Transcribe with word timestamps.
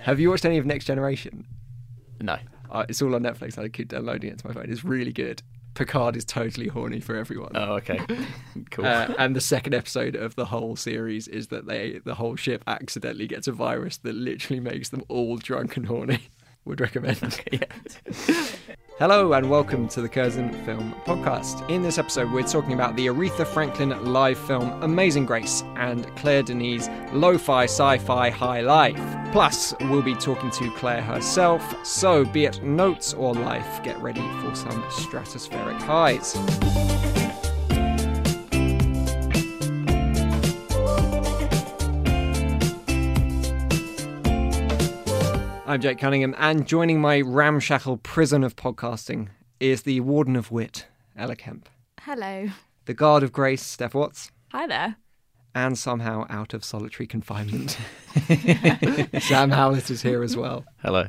Have 0.00 0.20
you 0.20 0.30
watched 0.30 0.44
any 0.44 0.58
of 0.58 0.66
Next 0.66 0.84
Generation? 0.84 1.46
No. 2.20 2.38
Uh, 2.70 2.86
it's 2.88 3.02
all 3.02 3.14
on 3.14 3.22
Netflix. 3.22 3.58
I 3.58 3.68
keep 3.68 3.88
downloading 3.88 4.30
it 4.30 4.38
to 4.38 4.46
my 4.46 4.54
phone. 4.54 4.70
It's 4.70 4.84
really 4.84 5.12
good. 5.12 5.42
Picard 5.74 6.16
is 6.16 6.24
totally 6.24 6.68
horny 6.68 7.00
for 7.00 7.16
everyone. 7.16 7.52
Oh, 7.54 7.74
okay. 7.74 8.00
cool. 8.70 8.84
Uh, 8.84 9.14
and 9.18 9.34
the 9.34 9.40
second 9.40 9.74
episode 9.74 10.16
of 10.16 10.34
the 10.34 10.46
whole 10.46 10.76
series 10.76 11.28
is 11.28 11.48
that 11.48 11.66
they 11.66 12.00
the 12.04 12.14
whole 12.14 12.36
ship 12.36 12.64
accidentally 12.66 13.26
gets 13.26 13.46
a 13.46 13.52
virus 13.52 13.98
that 13.98 14.14
literally 14.14 14.60
makes 14.60 14.88
them 14.88 15.04
all 15.08 15.36
drunk 15.36 15.76
and 15.76 15.86
horny. 15.86 16.20
Would 16.64 16.80
recommend. 16.80 17.40
Hello 18.98 19.32
and 19.34 19.48
welcome 19.48 19.86
to 19.90 20.00
the 20.00 20.08
Curzon 20.08 20.52
Film 20.64 20.92
Podcast. 21.06 21.70
In 21.70 21.82
this 21.82 21.98
episode, 21.98 22.32
we're 22.32 22.42
talking 22.42 22.72
about 22.72 22.96
the 22.96 23.06
Aretha 23.06 23.46
Franklin 23.46 23.90
live 24.04 24.36
film 24.36 24.82
Amazing 24.82 25.24
Grace 25.24 25.62
and 25.76 26.04
Claire 26.16 26.42
Denis' 26.42 26.88
lo-fi 27.12 27.66
sci-fi 27.66 28.28
high 28.28 28.60
life. 28.60 29.00
Plus, 29.30 29.72
we'll 29.82 30.02
be 30.02 30.16
talking 30.16 30.50
to 30.50 30.68
Claire 30.72 31.00
herself. 31.00 31.86
So, 31.86 32.24
be 32.24 32.46
it 32.46 32.60
notes 32.64 33.14
or 33.14 33.34
life, 33.34 33.80
get 33.84 33.96
ready 34.02 34.28
for 34.40 34.52
some 34.56 34.82
stratospheric 34.90 35.80
highs. 35.82 36.34
I'm 45.68 45.82
Jake 45.82 45.98
Cunningham, 45.98 46.34
and 46.38 46.66
joining 46.66 46.98
my 46.98 47.20
ramshackle 47.20 47.98
prison 47.98 48.42
of 48.42 48.56
podcasting 48.56 49.28
is 49.60 49.82
the 49.82 50.00
Warden 50.00 50.34
of 50.34 50.50
Wit, 50.50 50.86
Ella 51.14 51.36
Kemp, 51.36 51.68
Hello. 52.00 52.48
the 52.86 52.94
Guard 52.94 53.22
of 53.22 53.32
Grace, 53.32 53.60
Steph 53.62 53.92
Watts, 53.92 54.30
Hi 54.50 54.66
there. 54.66 54.96
and 55.54 55.76
somehow 55.76 56.24
out 56.30 56.54
of 56.54 56.64
solitary 56.64 57.06
confinement, 57.06 57.76
Sam 59.20 59.50
Howlett 59.50 59.90
is 59.90 60.00
here 60.00 60.22
as 60.22 60.38
well. 60.38 60.64
Hello. 60.78 61.08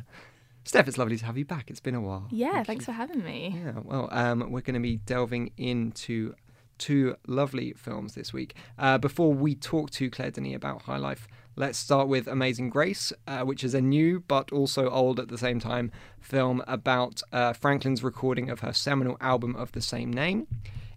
Steph, 0.65 0.89
it's 0.89 0.97
lovely 0.97 1.15
to 1.15 1.25
have 1.25 1.37
you 1.37 1.45
back. 1.45 1.69
It's 1.69 1.79
been 1.79 1.95
a 1.95 2.01
while. 2.01 2.27
Yeah, 2.29 2.61
thanks 2.63 2.83
for 2.83 2.91
having 2.91 3.23
me. 3.23 3.61
Yeah, 3.63 3.79
well, 3.81 4.09
um, 4.11 4.39
we're 4.51 4.59
going 4.59 4.73
to 4.73 4.81
be 4.81 4.97
delving 4.97 5.51
into 5.55 6.33
two 6.77 7.15
lovely 7.27 7.71
films 7.77 8.13
this 8.13 8.33
week. 8.33 8.55
Uh, 8.77 8.97
before 8.97 9.33
we 9.33 9.55
talk 9.55 9.89
to 9.91 10.09
Claire 10.09 10.31
Denis 10.31 10.55
about 10.57 10.81
High 10.81 10.97
Life, 10.97 11.27
let's 11.59 11.77
start 11.77 12.07
with 12.07 12.25
Amazing 12.25 12.69
Grace, 12.69 13.11
uh, 13.27 13.41
which 13.41 13.65
is 13.65 13.73
a 13.73 13.81
new 13.81 14.21
but 14.21 14.49
also 14.53 14.89
old 14.89 15.19
at 15.19 15.27
the 15.27 15.37
same 15.37 15.59
time 15.59 15.91
film 16.21 16.63
about 16.67 17.21
uh, 17.33 17.51
Franklin's 17.51 18.01
recording 18.01 18.49
of 18.49 18.61
her 18.61 18.71
seminal 18.71 19.17
album 19.19 19.57
of 19.57 19.73
the 19.73 19.81
same 19.81 20.11
name. 20.11 20.47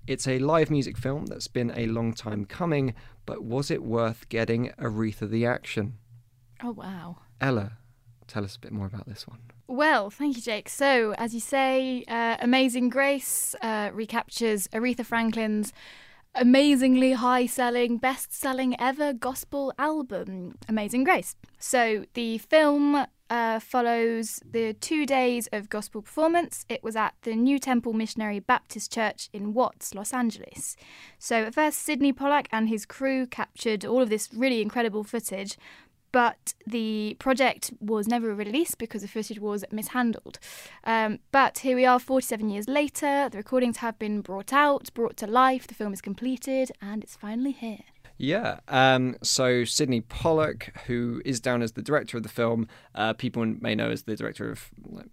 It's 0.07 0.29
a 0.29 0.39
live 0.39 0.71
music 0.71 0.97
film 0.97 1.27
that's 1.27 1.49
been 1.49 1.73
a 1.75 1.87
long 1.87 2.15
time 2.15 2.45
coming, 2.45 2.95
but 3.27 3.43
was 3.43 3.73
it 3.73 3.83
worth 3.83 4.29
getting 4.29 4.71
Aretha 4.79 5.29
the 5.29 5.45
action? 5.45 5.99
Oh, 6.63 6.71
wow. 6.71 7.17
Ella, 7.41 7.73
tell 8.29 8.45
us 8.45 8.55
a 8.55 8.61
bit 8.61 8.71
more 8.71 8.87
about 8.87 9.09
this 9.09 9.27
one. 9.27 9.41
Well, 9.67 10.11
thank 10.11 10.37
you, 10.37 10.43
Jake. 10.43 10.69
So, 10.69 11.13
as 11.19 11.35
you 11.35 11.41
say, 11.41 12.05
uh, 12.07 12.37
Amazing 12.39 12.89
Grace 12.89 13.57
uh, 13.63 13.91
recaptures 13.93 14.69
Aretha 14.69 15.05
Franklin's 15.05 15.73
amazingly 16.35 17.13
high 17.13 17.47
selling, 17.47 17.99
best 17.99 18.33
selling 18.33 18.79
ever 18.81 19.13
gospel 19.13 19.73
album, 19.79 20.57
Amazing 20.69 21.05
Grace. 21.05 21.37
So, 21.59 22.07
the 22.15 22.39
film 22.39 23.07
uh, 23.29 23.61
follows 23.61 24.41
the 24.45 24.75
two 24.75 25.07
days 25.07 25.49
of 25.53 25.69
gospel 25.69 26.03
performance. 26.03 26.65
It 26.69 26.83
was 26.83 26.97
at 26.97 27.15
the 27.23 27.35
New 27.35 27.59
Temple 27.59 27.93
Missionary 27.93 28.41
Baptist 28.41 28.93
Church 28.93 29.29
in 29.33 29.55
Watts, 29.55 29.95
Los 29.95 30.13
Angeles. 30.13 30.77
So, 31.19 31.45
at 31.45 31.55
first, 31.55 31.79
Sydney 31.79 32.13
Pollack 32.13 32.49
and 32.53 32.69
his 32.69 32.87
crew 32.87 33.27
captured 33.27 33.85
all 33.85 34.03
of 34.03 34.11
this 34.11 34.29
really 34.35 34.61
incredible 34.63 35.05
footage 35.05 35.57
but 36.13 36.55
the 36.67 37.17
project 37.19 37.73
was 37.81 38.07
never 38.07 38.35
released 38.35 38.79
because 38.79 39.03
the 39.03 39.09
footage 39.09 39.41
was 39.41 39.65
mishandled. 39.73 40.39
Um, 40.85 41.19
but 41.33 41.59
here 41.59 41.77
we 41.77 41.85
are, 41.87 41.99
47 41.99 42.51
years 42.51 42.69
later. 42.69 43.29
The 43.31 43.39
recordings 43.39 43.79
have 43.79 43.99
been 43.99 44.21
brought 44.21 44.53
out, 44.53 44.93
brought 44.95 45.17
to 45.19 45.27
life. 45.27 45.67
The 45.67 45.75
film 45.75 45.93
is 45.93 46.01
completed, 46.01 46.71
and 46.81 47.03
it's 47.03 47.17
finally 47.17 47.53
here. 47.53 47.79
Yeah. 48.19 48.61
Um, 48.69 49.17
so 49.23 49.65
Sydney 49.65 50.01
Pollack, 50.03 50.81
who 50.87 51.21
is 51.25 51.41
down 51.41 51.61
as 51.61 51.73
the 51.73 51.83
director 51.83 52.17
of 52.17 52.23
the 52.23 52.29
film, 52.29 52.69
uh, 52.95 53.15
people 53.15 53.45
may 53.45 53.75
know 53.75 53.91
as 53.91 54.05
the 54.05 54.15
director 54.15 54.51
of 54.51 54.71
like, 54.89 55.07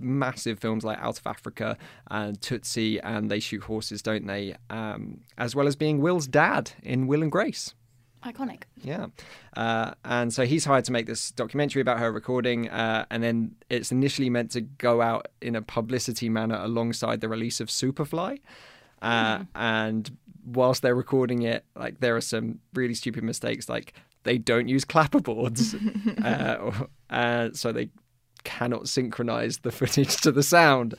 massive 0.00 0.58
films 0.58 0.82
like 0.82 0.98
Out 0.98 1.18
of 1.18 1.26
Africa 1.28 1.76
and 2.10 2.40
Tootsie 2.40 2.98
and 3.00 3.30
They 3.30 3.38
Shoot 3.38 3.62
Horses, 3.62 4.02
Don't 4.02 4.26
They? 4.26 4.56
Um, 4.68 5.20
as 5.38 5.54
well 5.54 5.68
as 5.68 5.76
being 5.76 6.00
Will's 6.00 6.26
dad 6.26 6.72
in 6.82 7.06
Will 7.06 7.22
and 7.22 7.30
Grace. 7.30 7.74
Iconic. 8.24 8.62
Yeah. 8.82 9.06
Uh, 9.56 9.92
and 10.04 10.32
so 10.32 10.44
he's 10.44 10.64
hired 10.64 10.84
to 10.86 10.92
make 10.92 11.06
this 11.06 11.30
documentary 11.30 11.80
about 11.80 11.98
her 12.00 12.12
recording, 12.12 12.68
uh, 12.68 13.06
and 13.10 13.22
then 13.22 13.54
it's 13.70 13.90
initially 13.92 14.28
meant 14.30 14.50
to 14.52 14.60
go 14.60 15.00
out 15.00 15.28
in 15.40 15.56
a 15.56 15.62
publicity 15.62 16.28
manner 16.28 16.56
alongside 16.62 17.20
the 17.20 17.28
release 17.28 17.60
of 17.60 17.68
Superfly. 17.68 18.40
Uh, 19.00 19.44
And 19.54 20.10
whilst 20.44 20.82
they're 20.82 20.94
recording 20.94 21.42
it, 21.42 21.64
like 21.74 22.00
there 22.00 22.14
are 22.16 22.20
some 22.20 22.58
really 22.74 22.94
stupid 22.94 23.24
mistakes, 23.24 23.68
like 23.68 23.94
they 24.24 24.36
don't 24.36 24.68
use 24.68 24.84
clapperboards, 24.84 25.74
uh, 26.24 26.58
or, 26.60 26.88
uh, 27.08 27.48
so 27.54 27.72
they 27.72 27.88
cannot 28.44 28.88
synchronize 28.88 29.58
the 29.58 29.70
footage 29.80 30.16
to 30.18 30.30
the 30.32 30.42
sound, 30.42 30.94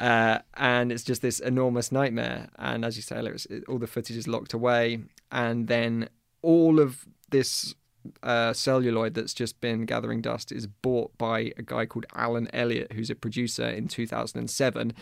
uh, 0.00 0.38
and 0.54 0.92
it's 0.92 1.04
just 1.04 1.22
this 1.22 1.40
enormous 1.40 1.90
nightmare. 1.90 2.48
And 2.58 2.84
as 2.84 2.96
you 2.96 3.02
say, 3.02 3.18
it's- 3.20 3.46
it, 3.46 3.64
all 3.68 3.78
the 3.78 3.86
footage 3.86 4.16
is 4.16 4.28
locked 4.28 4.52
away, 4.52 5.00
and 5.32 5.68
then 5.68 6.08
all 6.42 6.80
of 6.80 7.06
this 7.30 7.74
uh, 8.22 8.52
celluloid 8.52 9.14
that's 9.14 9.34
just 9.34 9.60
been 9.60 9.84
gathering 9.84 10.20
dust 10.20 10.52
is 10.52 10.66
bought 10.66 11.16
by 11.18 11.52
a 11.56 11.62
guy 11.62 11.86
called 11.86 12.06
Alan 12.14 12.48
Elliott, 12.52 12.92
who's 12.92 13.10
a 13.10 13.14
producer 13.14 13.66
in 13.66 13.88
2007. 13.88 14.92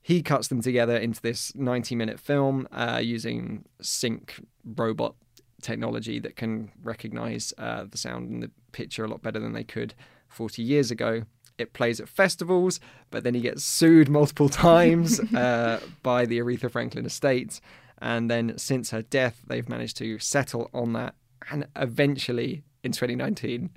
He 0.00 0.22
cuts 0.22 0.48
them 0.48 0.60
together 0.60 0.96
into 0.96 1.20
this 1.22 1.54
90 1.54 1.94
minute 1.96 2.20
film 2.20 2.68
uh, 2.72 3.00
using 3.02 3.64
sync 3.80 4.40
robot 4.64 5.14
technology 5.62 6.18
that 6.20 6.36
can 6.36 6.70
recognize 6.82 7.52
uh, 7.58 7.84
the 7.90 7.96
sound 7.96 8.30
and 8.30 8.42
the 8.42 8.50
picture 8.72 9.04
a 9.04 9.08
lot 9.08 9.22
better 9.22 9.40
than 9.40 9.52
they 9.52 9.64
could 9.64 9.94
40 10.28 10.62
years 10.62 10.90
ago. 10.90 11.22
It 11.56 11.72
plays 11.72 12.00
at 12.00 12.08
festivals, 12.08 12.80
but 13.10 13.22
then 13.22 13.34
he 13.34 13.40
gets 13.40 13.64
sued 13.64 14.08
multiple 14.08 14.48
times 14.50 15.20
uh, 15.34 15.80
by 16.02 16.26
the 16.26 16.38
Aretha 16.38 16.70
Franklin 16.70 17.06
estate. 17.06 17.60
And 17.98 18.30
then 18.30 18.58
since 18.58 18.90
her 18.90 19.02
death, 19.02 19.42
they've 19.46 19.68
managed 19.68 19.96
to 19.98 20.18
settle 20.18 20.70
on 20.74 20.92
that. 20.94 21.14
And 21.50 21.66
eventually, 21.76 22.64
in 22.82 22.92
2019, 22.92 23.70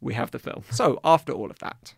we 0.00 0.14
have 0.14 0.30
the 0.30 0.38
film. 0.38 0.64
So, 0.70 1.00
after 1.04 1.32
all 1.32 1.50
of 1.50 1.58
that, 1.58 1.94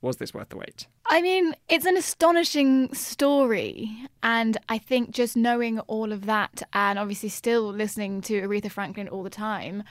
was 0.00 0.18
this 0.18 0.34
worth 0.34 0.50
the 0.50 0.56
wait? 0.56 0.86
I 1.06 1.22
mean, 1.22 1.54
it's 1.68 1.86
an 1.86 1.96
astonishing 1.96 2.92
story. 2.94 3.90
And 4.22 4.56
I 4.68 4.78
think 4.78 5.10
just 5.10 5.36
knowing 5.36 5.80
all 5.80 6.12
of 6.12 6.26
that 6.26 6.62
and 6.72 6.98
obviously 6.98 7.28
still 7.28 7.72
listening 7.72 8.20
to 8.22 8.42
Aretha 8.42 8.70
Franklin 8.70 9.08
all 9.08 9.22
the 9.22 9.30
time 9.30 9.82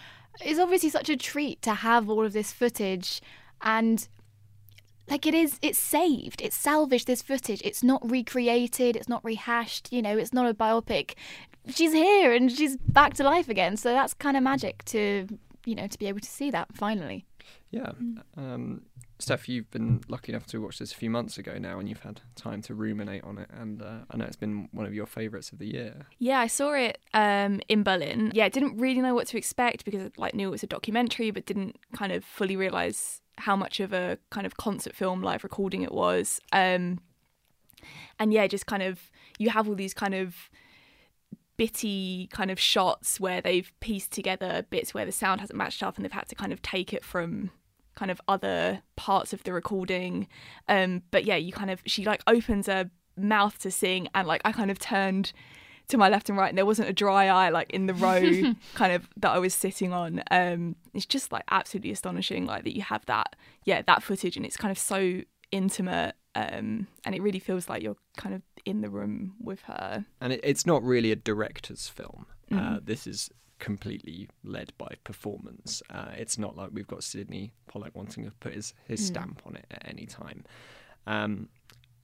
is 0.43 0.59
obviously 0.59 0.89
such 0.89 1.09
a 1.09 1.17
treat 1.17 1.61
to 1.63 1.73
have 1.73 2.09
all 2.09 2.25
of 2.25 2.33
this 2.33 2.51
footage 2.51 3.21
and 3.61 4.07
like 5.09 5.25
it 5.25 5.33
is 5.33 5.59
it's 5.61 5.79
saved 5.79 6.41
it's 6.41 6.55
salvaged 6.55 7.07
this 7.07 7.21
footage 7.21 7.61
it's 7.63 7.83
not 7.83 8.09
recreated 8.09 8.95
it's 8.95 9.09
not 9.09 9.23
rehashed 9.23 9.91
you 9.91 10.01
know 10.01 10.17
it's 10.17 10.33
not 10.33 10.49
a 10.49 10.53
biopic 10.53 11.13
she's 11.67 11.93
here 11.93 12.33
and 12.33 12.51
she's 12.51 12.77
back 12.77 13.13
to 13.13 13.23
life 13.23 13.49
again 13.49 13.75
so 13.75 13.91
that's 13.93 14.13
kind 14.13 14.37
of 14.37 14.43
magic 14.43 14.83
to 14.85 15.27
you 15.65 15.75
know, 15.75 15.87
to 15.87 15.97
be 15.97 16.07
able 16.07 16.19
to 16.19 16.29
see 16.29 16.51
that 16.51 16.73
finally. 16.73 17.25
Yeah. 17.71 17.91
Um, 18.37 18.83
Steph, 19.19 19.47
you've 19.47 19.69
been 19.71 20.01
lucky 20.07 20.31
enough 20.31 20.45
to 20.47 20.59
watch 20.59 20.79
this 20.79 20.91
a 20.91 20.95
few 20.95 21.09
months 21.09 21.37
ago 21.37 21.57
now, 21.57 21.79
and 21.79 21.87
you've 21.87 22.01
had 22.01 22.21
time 22.35 22.61
to 22.63 22.75
ruminate 22.75 23.23
on 23.23 23.37
it. 23.37 23.49
And 23.51 23.81
uh, 23.81 23.99
I 24.11 24.17
know 24.17 24.25
it's 24.25 24.35
been 24.35 24.69
one 24.71 24.85
of 24.85 24.93
your 24.93 25.05
favourites 25.05 25.51
of 25.51 25.59
the 25.59 25.67
year. 25.67 26.07
Yeah, 26.19 26.39
I 26.39 26.47
saw 26.47 26.73
it 26.73 26.99
um, 27.13 27.61
in 27.69 27.83
Berlin. 27.83 28.31
Yeah, 28.33 28.49
didn't 28.49 28.77
really 28.77 29.01
know 29.01 29.13
what 29.13 29.27
to 29.27 29.37
expect 29.37 29.85
because 29.85 30.11
like 30.17 30.33
knew 30.33 30.49
it 30.49 30.51
was 30.51 30.63
a 30.63 30.67
documentary, 30.67 31.31
but 31.31 31.45
didn't 31.45 31.77
kind 31.95 32.11
of 32.11 32.23
fully 32.25 32.55
realize 32.55 33.21
how 33.39 33.55
much 33.55 33.79
of 33.79 33.93
a 33.93 34.17
kind 34.29 34.45
of 34.45 34.57
concert 34.57 34.95
film 34.95 35.21
live 35.21 35.43
recording 35.43 35.81
it 35.81 35.91
was. 35.91 36.39
Um, 36.51 36.99
and 38.19 38.33
yeah, 38.33 38.47
just 38.47 38.65
kind 38.65 38.83
of 38.83 39.11
you 39.37 39.49
have 39.49 39.67
all 39.67 39.75
these 39.75 39.93
kind 39.93 40.13
of 40.13 40.49
bitty 41.57 42.29
kind 42.31 42.49
of 42.49 42.59
shots 42.59 43.19
where 43.19 43.41
they've 43.41 43.71
pieced 43.79 44.11
together 44.11 44.65
bits 44.69 44.93
where 44.93 45.05
the 45.05 45.11
sound 45.11 45.39
hasn't 45.39 45.57
matched 45.57 45.83
up 45.83 45.95
and 45.95 46.03
they've 46.03 46.11
had 46.11 46.27
to 46.27 46.35
kind 46.35 46.51
of 46.51 46.61
take 46.61 46.93
it 46.93 47.03
from 47.03 47.51
kind 47.95 48.09
of 48.09 48.19
other 48.27 48.81
parts 48.95 49.33
of 49.33 49.43
the 49.43 49.53
recording 49.53 50.27
um 50.67 51.03
but 51.11 51.25
yeah 51.25 51.35
you 51.35 51.53
kind 51.53 51.69
of 51.69 51.79
she 51.85 52.03
like 52.05 52.23
opens 52.25 52.65
her 52.65 52.89
mouth 53.15 53.59
to 53.59 53.69
sing 53.69 54.07
and 54.15 54.27
like 54.27 54.41
I 54.43 54.51
kind 54.51 54.71
of 54.71 54.79
turned 54.79 55.31
to 55.89 55.97
my 55.97 56.09
left 56.09 56.29
and 56.29 56.37
right 56.37 56.49
and 56.49 56.57
there 56.57 56.65
wasn't 56.65 56.87
a 56.87 56.93
dry 56.93 57.27
eye 57.27 57.49
like 57.49 57.69
in 57.71 57.85
the 57.87 57.93
row 57.93 58.21
kind 58.73 58.93
of 58.93 59.07
that 59.17 59.31
I 59.31 59.39
was 59.39 59.53
sitting 59.53 59.91
on 59.93 60.23
um 60.31 60.75
it's 60.93 61.05
just 61.05 61.31
like 61.31 61.43
absolutely 61.51 61.91
astonishing 61.91 62.45
like 62.45 62.63
that 62.63 62.75
you 62.75 62.81
have 62.81 63.05
that 63.07 63.35
yeah 63.65 63.81
that 63.83 64.01
footage 64.03 64.37
and 64.37 64.45
it's 64.45 64.57
kind 64.57 64.71
of 64.71 64.77
so 64.79 65.21
intimate 65.51 66.15
um 66.35 66.87
and 67.05 67.13
it 67.13 67.21
really 67.21 67.39
feels 67.39 67.69
like 67.69 67.83
you're 67.83 67.97
kind 68.17 68.33
of 68.33 68.41
in 68.65 68.81
the 68.81 68.89
room 68.89 69.33
with 69.41 69.61
her 69.63 70.05
And 70.21 70.33
it, 70.33 70.39
it's 70.43 70.65
not 70.65 70.81
really 70.83 71.11
a 71.11 71.15
director's 71.17 71.87
film. 71.89 72.25
Uh, 72.51 72.79
this 72.83 73.05
is 73.07 73.29
completely 73.59 74.29
led 74.43 74.71
by 74.77 74.95
performance. 75.03 75.81
Uh, 75.89 76.11
it's 76.15 76.37
not 76.37 76.55
like 76.55 76.69
we've 76.71 76.87
got 76.87 77.03
Sydney 77.03 77.51
Pollack 77.67 77.95
wanting 77.95 78.25
to 78.25 78.31
put 78.39 78.53
his, 78.53 78.73
his 78.87 79.05
stamp 79.05 79.41
on 79.45 79.55
it 79.55 79.65
at 79.71 79.81
any 79.87 80.05
time. 80.05 80.43
Um, 81.07 81.49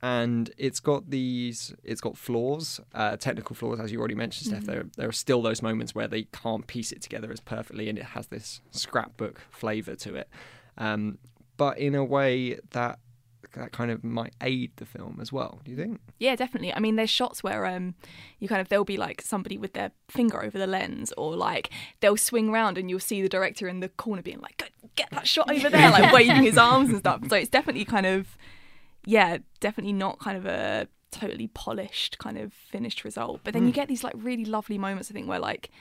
and 0.02 0.50
it's 0.58 0.80
got 0.80 1.10
these, 1.10 1.74
it's 1.84 2.02
got 2.02 2.18
flaws, 2.18 2.80
uh, 2.94 3.18
technical 3.18 3.56
flaws, 3.56 3.80
as 3.80 3.92
you 3.92 4.00
already 4.00 4.16
mentioned, 4.16 4.48
Steph. 4.52 4.64
There, 4.66 4.86
there 4.98 5.10
are 5.10 5.14
still 5.14 5.42
those 5.42 5.62
moments 5.62 5.94
where 5.94 6.08
they 6.08 6.24
can't 6.24 6.66
piece 6.68 6.92
it 6.92 7.02
together 7.02 7.32
as 7.32 7.40
perfectly, 7.40 7.90
and 7.90 7.98
it 7.98 8.06
has 8.06 8.28
this 8.28 8.62
scrapbook 8.72 9.42
flavour 9.50 9.96
to 9.96 10.16
it. 10.16 10.30
Um, 10.78 11.18
but 11.58 11.78
in 11.78 11.96
a 11.96 12.04
way 12.06 12.60
that 12.72 13.00
that 13.54 13.72
kind 13.72 13.90
of 13.90 14.04
might 14.04 14.34
aid 14.42 14.72
the 14.76 14.86
film 14.86 15.18
as 15.20 15.32
well. 15.34 15.60
Do 15.66 15.72
you 15.72 15.78
think? 15.78 16.00
Yeah, 16.20 16.36
definitely. 16.36 16.74
I 16.74 16.80
mean, 16.80 16.98
there's 16.98 17.10
shots 17.10 17.44
where 17.44 17.66
um, 17.66 17.96
you 18.40 18.48
kind 18.48 18.62
of 18.62 18.70
there'll 18.70 18.86
be 18.86 18.98
like 18.98 19.22
somebody 19.22 19.58
with 19.58 19.74
their 19.74 19.92
finger 20.08 20.44
over 20.44 20.58
the 20.58 20.68
lens, 20.68 21.12
or 21.18 21.36
like 21.36 21.70
they'll 22.00 22.16
swing 22.18 22.50
around 22.50 22.78
and 22.78 22.90
you'll 22.90 23.00
see 23.00 23.22
the 23.22 23.30
director 23.30 23.68
in 23.68 23.80
the 23.80 23.90
corner 23.90 24.22
being 24.22 24.40
like, 24.40 24.58
"Get- 24.58 24.96
"Get 24.96 25.10
that 25.12 25.28
shot 25.28 25.50
over 25.52 25.70
there!" 25.70 25.90
like 25.90 26.14
waving 26.18 26.44
his 26.44 26.58
arms 26.58 26.90
and 26.90 27.00
stuff. 27.00 27.22
So 27.28 27.36
it's 27.38 27.50
definitely 27.50 27.86
kind 27.86 28.06
of, 28.06 28.38
yeah, 29.06 29.38
definitely 29.60 29.94
not 29.94 30.20
kind 30.20 30.38
of 30.38 30.46
a 30.46 30.88
totally 31.12 31.48
polished 31.48 32.18
kind 32.20 32.38
of 32.38 32.54
finished 32.54 33.04
result. 33.04 33.42
But 33.44 33.54
then 33.54 33.66
you 33.66 33.72
get 33.74 33.88
these 33.88 34.04
like 34.04 34.14
really 34.16 34.46
lovely 34.46 34.78
moments. 34.78 35.10
I 35.10 35.14
think 35.14 35.28
where 35.28 35.40
like, 35.40 35.72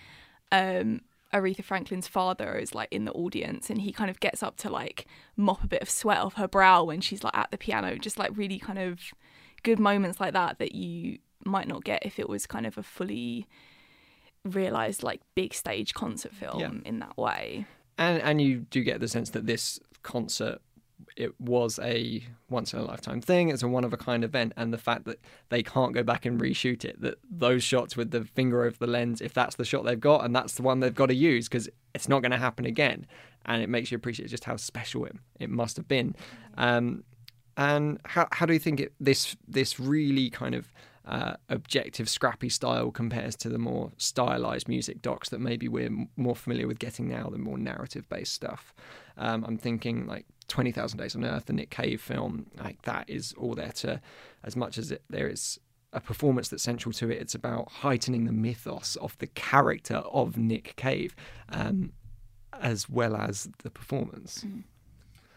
um, 0.52 1.02
Aretha 1.34 1.62
Franklin's 1.62 2.08
father 2.08 2.56
is 2.56 2.74
like 2.74 2.88
in 2.90 3.04
the 3.04 3.12
audience 3.12 3.68
and 3.68 3.82
he 3.82 3.92
kind 3.92 4.08
of 4.08 4.18
gets 4.20 4.42
up 4.42 4.56
to 4.58 4.70
like 4.70 5.06
mop 5.36 5.62
a 5.62 5.66
bit 5.66 5.82
of 5.82 5.90
sweat 5.90 6.18
off 6.18 6.34
her 6.34 6.48
brow 6.48 6.82
when 6.84 7.00
she's 7.02 7.22
like 7.22 7.36
at 7.36 7.50
the 7.50 7.58
piano. 7.58 7.96
Just 7.98 8.18
like 8.18 8.30
really 8.34 8.58
kind 8.58 8.78
of 8.78 9.00
good 9.62 9.78
moments 9.78 10.20
like 10.20 10.32
that 10.32 10.58
that 10.58 10.74
you 10.74 11.18
might 11.44 11.68
not 11.68 11.84
get 11.84 12.04
if 12.06 12.18
it 12.18 12.28
was 12.28 12.46
kind 12.46 12.66
of 12.66 12.78
a 12.78 12.82
fully 12.82 13.46
realized 14.44 15.02
like 15.02 15.20
big 15.34 15.52
stage 15.52 15.92
concert 15.94 16.32
film 16.32 16.60
Yeah. 16.60 16.70
in 16.84 16.98
that 17.00 17.16
way. 17.18 17.66
and 17.98 18.22
and 18.22 18.40
you 18.40 18.60
do 18.70 18.82
get 18.82 19.00
the 19.00 19.08
sense 19.08 19.30
that 19.30 19.46
this 19.46 19.78
concert 20.02 20.60
it 21.16 21.40
was 21.40 21.78
a 21.80 22.24
once 22.48 22.72
in 22.72 22.78
a 22.78 22.82
lifetime 22.82 23.20
thing 23.20 23.48
it's 23.48 23.62
a 23.62 23.68
one 23.68 23.84
of 23.84 23.92
a 23.92 23.96
kind 23.96 24.24
event 24.24 24.52
and 24.56 24.72
the 24.72 24.78
fact 24.78 25.04
that 25.04 25.18
they 25.48 25.62
can't 25.62 25.94
go 25.94 26.02
back 26.02 26.24
and 26.26 26.40
reshoot 26.40 26.84
it 26.84 27.00
that 27.00 27.18
those 27.30 27.62
shots 27.62 27.96
with 27.96 28.10
the 28.10 28.24
finger 28.24 28.64
over 28.64 28.76
the 28.78 28.86
lens 28.86 29.20
if 29.20 29.32
that's 29.32 29.56
the 29.56 29.64
shot 29.64 29.84
they've 29.84 30.00
got 30.00 30.24
and 30.24 30.34
that's 30.34 30.54
the 30.54 30.62
one 30.62 30.80
they've 30.80 30.94
got 30.94 31.06
to 31.06 31.14
use 31.14 31.48
because 31.48 31.68
it's 31.94 32.08
not 32.08 32.20
going 32.20 32.32
to 32.32 32.38
happen 32.38 32.64
again 32.64 33.06
and 33.46 33.62
it 33.62 33.68
makes 33.68 33.90
you 33.90 33.96
appreciate 33.96 34.28
just 34.28 34.44
how 34.44 34.56
special 34.56 35.04
it, 35.04 35.16
it 35.40 35.50
must 35.50 35.76
have 35.76 35.88
been 35.88 36.14
um, 36.56 37.04
and 37.56 37.98
how, 38.04 38.28
how 38.32 38.46
do 38.46 38.52
you 38.52 38.58
think 38.58 38.80
it, 38.80 38.92
this 39.00 39.36
this 39.46 39.80
really 39.80 40.30
kind 40.30 40.54
of 40.54 40.72
uh, 41.08 41.34
objective, 41.48 42.08
scrappy 42.08 42.50
style 42.50 42.90
compares 42.90 43.34
to 43.34 43.48
the 43.48 43.58
more 43.58 43.90
stylized 43.96 44.68
music 44.68 45.00
docs 45.00 45.30
that 45.30 45.40
maybe 45.40 45.66
we're 45.66 45.86
m- 45.86 46.08
more 46.16 46.36
familiar 46.36 46.68
with 46.68 46.78
getting 46.78 47.08
now, 47.08 47.30
the 47.30 47.38
more 47.38 47.56
narrative 47.56 48.06
based 48.10 48.34
stuff? 48.34 48.74
Um, 49.16 49.42
I'm 49.48 49.56
thinking 49.56 50.06
like 50.06 50.26
20,000 50.48 50.98
Days 50.98 51.14
on 51.14 51.24
Earth, 51.24 51.46
the 51.46 51.52
Nick 51.52 51.70
Cave 51.70 52.00
film, 52.00 52.46
like 52.58 52.82
that 52.82 53.08
is 53.08 53.34
all 53.38 53.54
there 53.54 53.72
to, 53.72 54.00
as 54.42 54.56
much 54.56 54.78
as 54.78 54.90
it, 54.90 55.02
there 55.08 55.28
is 55.28 55.58
a 55.92 56.00
performance 56.00 56.48
that's 56.48 56.62
central 56.62 56.92
to 56.94 57.10
it, 57.10 57.20
it's 57.20 57.34
about 57.34 57.70
heightening 57.70 58.24
the 58.24 58.32
mythos 58.32 58.96
of 58.96 59.16
the 59.18 59.26
character 59.28 59.96
of 59.96 60.36
Nick 60.36 60.74
Cave. 60.76 61.14
Um, 61.50 61.92
as 62.60 62.88
well 62.88 63.14
as 63.14 63.48
the 63.62 63.70
performance. 63.70 64.44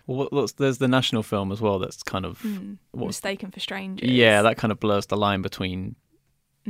Well, 0.08 0.28
what- 0.31 0.58
there's 0.58 0.80
the 0.80 0.88
national 0.88 1.22
film 1.24 1.52
as 1.52 1.62
well. 1.62 1.78
That's 1.78 2.02
kind 2.02 2.25
of 2.25 2.42
Mm. 2.42 2.78
what's 2.92 3.10
Mistaken 3.18 3.52
for 3.52 3.60
strangers. 3.60 4.10
yeah, 4.10 4.42
that 4.42 4.58
kind 4.58 4.72
of 4.72 4.80
blurs 4.80 5.06
the 5.06 5.18
line 5.18 5.42
between 5.44 5.96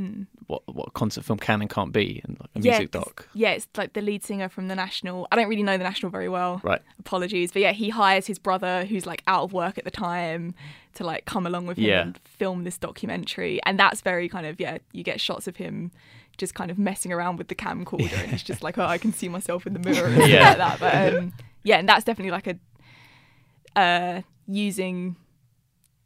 Mm. 0.01 0.25
what 0.47 0.63
what 0.73 0.93
concert 0.93 1.23
film 1.23 1.37
can 1.37 1.61
and 1.61 1.69
can't 1.69 1.93
be, 1.93 2.21
and 2.23 2.37
like 2.39 2.49
a 2.55 2.59
Yeah, 2.59 2.71
music 2.79 2.91
doc. 2.91 3.27
Yeah, 3.33 3.51
it's 3.51 3.67
like 3.77 3.93
the 3.93 4.01
lead 4.01 4.23
singer 4.23 4.49
from 4.49 4.67
the 4.67 4.75
National. 4.75 5.27
I 5.31 5.35
don't 5.35 5.47
really 5.47 5.61
know 5.63 5.77
the 5.77 5.83
National 5.83 6.09
very 6.11 6.27
well. 6.29 6.59
Right. 6.63 6.81
Apologies, 6.99 7.51
but 7.51 7.61
yeah, 7.61 7.71
he 7.73 7.89
hires 7.89 8.25
his 8.25 8.39
brother, 8.39 8.85
who's 8.85 9.05
like 9.05 9.21
out 9.27 9.43
of 9.43 9.53
work 9.53 9.77
at 9.77 9.83
the 9.83 9.91
time, 9.91 10.55
to 10.95 11.03
like 11.03 11.25
come 11.25 11.45
along 11.45 11.67
with 11.67 11.77
him 11.77 11.85
Yeah. 11.85 12.01
and 12.01 12.17
film 12.25 12.63
this 12.63 12.77
documentary. 12.77 13.59
And 13.65 13.77
that's 13.79 14.01
very 14.01 14.27
kind 14.27 14.45
of 14.47 14.59
yeah, 14.59 14.79
you 14.91 15.03
get 15.03 15.21
shots 15.21 15.47
of 15.47 15.57
him 15.57 15.91
just 16.37 16.55
kind 16.55 16.71
of 16.71 16.79
messing 16.79 17.11
around 17.11 17.37
with 17.37 17.49
the 17.49 17.55
camcorder, 17.55 18.23
and 18.23 18.33
it's 18.33 18.41
just 18.43 18.63
like, 18.63 18.77
oh, 18.79 18.85
I 18.85 18.97
can 18.97 19.13
see 19.13 19.29
myself 19.29 19.67
in 19.67 19.73
the 19.73 19.79
mirror 19.79 20.07
and 20.07 20.27
Yeah. 20.31 20.49
like 20.49 20.57
that. 20.57 20.79
But 20.79 21.13
um, 21.19 21.33
yeah, 21.63 21.77
and 21.77 21.87
that's 21.87 22.03
definitely 22.03 22.31
like 22.31 22.47
a 22.47 23.79
uh, 23.79 24.21
using 24.47 25.15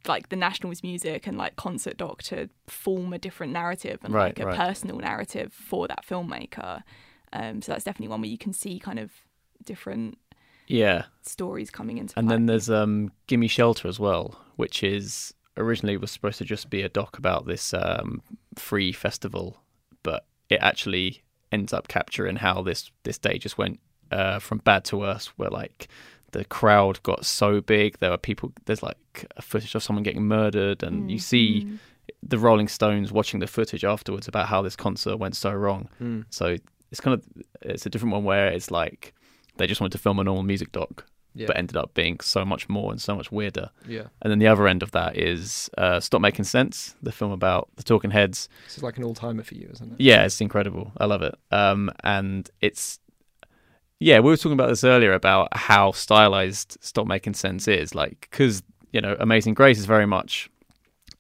like 0.08 0.30
the 0.30 0.36
National's 0.36 0.84
music 0.84 1.28
and 1.28 1.38
like 1.38 1.56
concert 1.56 1.98
doc 1.98 2.24
to 2.24 2.50
form 2.68 3.14
a 3.14 3.18
different 3.18 3.54
narrative 3.54 4.00
and 4.04 4.14
Right, 4.14 4.38
like 4.38 4.40
a 4.40 4.46
right. 4.46 4.58
personal 4.58 4.98
narrative 4.98 5.54
for 5.54 5.88
that 5.88 6.06
filmmaker. 6.08 6.84
Um, 7.34 7.62
so 7.62 7.72
that's 7.72 7.84
definitely 7.84 8.10
one 8.10 8.22
where 8.22 8.30
you 8.30 8.38
can 8.38 8.54
see 8.54 8.80
kind 8.80 9.00
of 9.00 9.12
different 9.64 10.18
Yeah, 10.68 11.06
stories 11.22 11.70
coming 11.70 11.98
into 11.98 12.18
and 12.18 12.28
play. 12.28 12.34
then 12.34 12.46
there's 12.46 12.70
um, 12.70 13.12
"Gimme 13.28 13.48
Shelter" 13.48 13.88
as 13.88 14.00
well, 14.00 14.40
which 14.56 14.84
is 14.84 15.34
originally 15.58 15.98
was 15.98 16.12
supposed 16.12 16.38
to 16.40 16.46
just 16.46 16.70
be 16.70 16.82
a 16.82 16.90
doc 16.90 17.18
about 17.18 17.46
this 17.46 17.74
um, 17.74 18.22
free 18.58 18.92
festival, 18.92 19.62
but 20.04 20.26
it 20.50 20.60
actually 20.62 21.24
ends 21.52 21.72
up 21.74 21.88
capturing 21.88 22.38
how 22.38 22.62
this 22.62 22.92
this 23.04 23.18
day 23.18 23.38
just 23.38 23.58
went 23.58 23.80
uh, 24.12 24.40
from 24.40 24.58
bad 24.60 24.84
to 24.86 24.98
worse. 24.98 25.28
Where 25.38 25.50
like 25.50 25.88
the 26.38 26.46
crowd 26.46 27.02
got 27.04 27.26
so 27.26 27.62
big, 27.62 27.98
there 28.00 28.10
were 28.12 28.18
people. 28.18 28.52
There's 28.66 28.84
like 28.84 28.98
a 29.38 29.42
footage 29.42 29.74
of 29.76 29.84
someone 29.84 30.04
getting 30.04 30.24
murdered, 30.28 30.84
and 30.84 31.10
you 31.12 31.20
see 31.20 31.68
the 32.22 32.38
Rolling 32.38 32.68
Stones 32.68 33.12
watching 33.12 33.40
the 33.40 33.48
footage 33.48 33.84
afterwards 33.84 34.28
about 34.28 34.48
how 34.48 34.62
this 34.62 34.76
concert 34.76 35.18
went 35.18 35.36
so 35.36 35.52
wrong. 35.54 35.88
So 36.30 36.58
it's 36.92 37.02
kind 37.02 37.14
of 37.16 37.26
it's 37.62 37.86
a 37.86 37.90
different 37.90 38.14
one 38.14 38.24
where 38.24 38.48
it's 38.48 38.70
like 38.72 39.14
they 39.58 39.68
just 39.68 39.80
wanted 39.82 39.94
to 39.94 39.98
film 39.98 40.20
a 40.20 40.24
normal 40.24 40.44
music 40.44 40.72
doc, 40.72 41.06
Yeah. 41.34 41.48
but 41.48 41.58
ended 41.58 41.78
up 41.78 41.94
being 41.94 42.20
so 42.20 42.44
much 42.46 42.68
more 42.70 42.92
and 42.92 43.02
so 43.02 43.16
much 43.16 43.32
weirder. 43.32 43.70
Yeah. 43.88 44.08
And 44.22 44.30
then 44.32 44.40
the 44.40 44.48
other 44.48 44.68
end 44.68 44.84
of 44.84 44.92
that 44.92 45.18
is 45.18 45.70
uh, 45.78 46.00
Stop 46.02 46.22
Making 46.22 46.46
Sense, 46.46 46.96
the 47.02 47.12
film 47.14 47.32
about 47.32 47.70
the 47.78 47.84
Talking 47.84 48.12
Heads. 48.12 48.50
This 48.66 48.78
is 48.78 48.84
like 48.84 48.98
an 48.98 49.04
all 49.04 49.14
timer 49.16 49.44
for 49.44 49.56
you, 49.56 49.70
isn't 49.74 49.94
it? 49.94 50.00
Yeah, 50.02 50.26
it's 50.26 50.42
incredible. 50.42 50.92
I 50.98 51.06
love 51.06 51.22
it. 51.22 51.36
Um, 51.52 51.90
and 52.04 52.50
it's 52.62 53.00
yeah, 54.00 54.20
we 54.20 54.30
were 54.30 54.38
talking 54.38 54.54
about 54.54 54.70
this 54.70 54.84
earlier 54.84 55.14
about 55.14 55.56
how 55.56 55.92
stylized 55.92 56.78
Stop 56.82 57.08
Making 57.08 57.34
Sense 57.34 57.68
is, 57.68 57.96
like 57.96 58.28
because 58.30 58.64
you 58.92 59.02
know 59.02 59.16
Amazing 59.20 59.54
Grace 59.54 59.80
is 59.80 59.86
very 59.86 60.06
much 60.06 60.50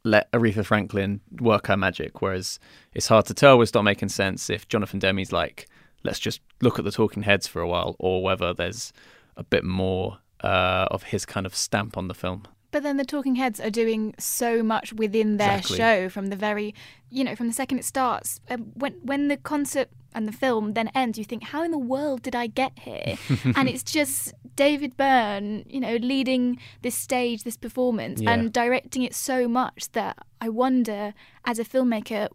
let 0.03 0.31
Aretha 0.31 0.63
Franklin 0.63 1.19
work 1.39 1.67
her 1.67 1.77
magic, 1.77 2.21
whereas 2.21 2.59
it's 2.93 3.07
hard 3.07 3.25
to 3.25 3.33
tell 3.33 3.57
with 3.57 3.69
Stop 3.69 3.83
Making 3.83 4.09
Sense 4.09 4.49
if 4.49 4.67
Jonathan 4.67 4.99
Demme's 4.99 5.31
like 5.31 5.67
let's 6.03 6.19
just 6.19 6.39
look 6.61 6.77
at 6.77 6.85
the 6.85 6.91
Talking 6.91 7.23
Heads 7.23 7.47
for 7.47 7.61
a 7.61 7.67
while, 7.67 7.95
or 7.99 8.23
whether 8.23 8.53
there's 8.53 8.93
a 9.35 9.43
bit 9.43 9.63
more 9.63 10.19
uh, 10.41 10.87
of 10.91 11.03
his 11.03 11.25
kind 11.25 11.45
of 11.45 11.55
stamp 11.55 11.97
on 11.97 12.07
the 12.07 12.13
film. 12.13 12.43
But 12.71 12.83
then 12.83 12.97
the 12.97 13.05
Talking 13.05 13.35
Heads 13.35 13.59
are 13.59 13.69
doing 13.69 14.13
so 14.19 14.61
much 14.61 14.93
within 14.93 15.37
their 15.37 15.57
Exactly. 15.57 15.77
show 15.77 16.09
from 16.09 16.27
the 16.27 16.35
very, 16.35 16.75
you 17.09 17.23
know, 17.23 17.35
from 17.35 17.47
the 17.47 17.53
second 17.53 17.79
it 17.79 17.85
starts. 17.85 18.39
Um, 18.49 18.71
when 18.75 18.93
when 19.01 19.27
the 19.29 19.37
concert 19.37 19.89
and 20.15 20.27
the 20.27 20.31
film 20.31 20.73
then 20.73 20.89
ends, 20.95 21.17
you 21.19 21.23
think, 21.23 21.43
how 21.43 21.61
in 21.63 21.71
the 21.71 21.77
world 21.77 22.23
did 22.23 22.35
I 22.35 22.47
get 22.47 22.79
here? 22.79 23.17
and 23.55 23.69
it's 23.69 23.83
just 23.83 24.33
David 24.55 24.97
Byrne, 24.97 25.63
you 25.67 25.79
know, 25.79 25.97
leading 25.97 26.57
this 26.81 26.95
stage, 26.95 27.43
this 27.43 27.57
performance, 27.57 28.21
Yeah. 28.21 28.31
and 28.31 28.51
directing 28.51 29.03
it 29.03 29.13
so 29.13 29.47
much 29.47 29.91
that 29.91 30.17
I 30.41 30.49
wonder, 30.49 31.13
as 31.45 31.59
a 31.59 31.63
filmmaker, 31.65 32.29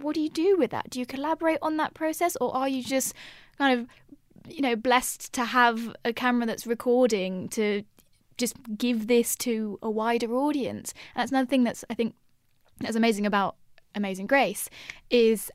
what 0.00 0.14
do 0.14 0.20
you 0.22 0.30
do 0.30 0.56
with 0.56 0.70
that? 0.70 0.88
Do 0.90 0.98
you 1.00 1.06
collaborate 1.06 1.58
on 1.60 1.76
that 1.76 1.92
process, 1.94 2.36
or 2.40 2.56
are 2.56 2.68
you 2.68 2.82
just 2.82 3.12
kind 3.58 3.78
of 3.80 3.86
you 4.48 4.60
know, 4.60 4.76
blessed 4.76 5.32
to 5.32 5.42
have 5.42 5.94
a 6.04 6.12
camera 6.12 6.44
that's 6.46 6.66
recording 6.66 7.48
to 7.48 7.82
just 8.36 8.54
give 8.76 9.06
this 9.06 9.34
to 9.36 9.78
a 9.82 9.90
wider 9.90 10.34
audience. 10.34 10.92
And 11.14 11.22
that's 11.22 11.30
another 11.32 11.46
thing 11.48 11.64
that's 11.64 11.82
I 11.88 11.94
think 11.94 12.14
that's 12.80 12.96
amazing 12.96 13.24
about 13.26 13.56
Amazing 13.94 14.26
Grace 14.26 14.68
is 15.08 15.50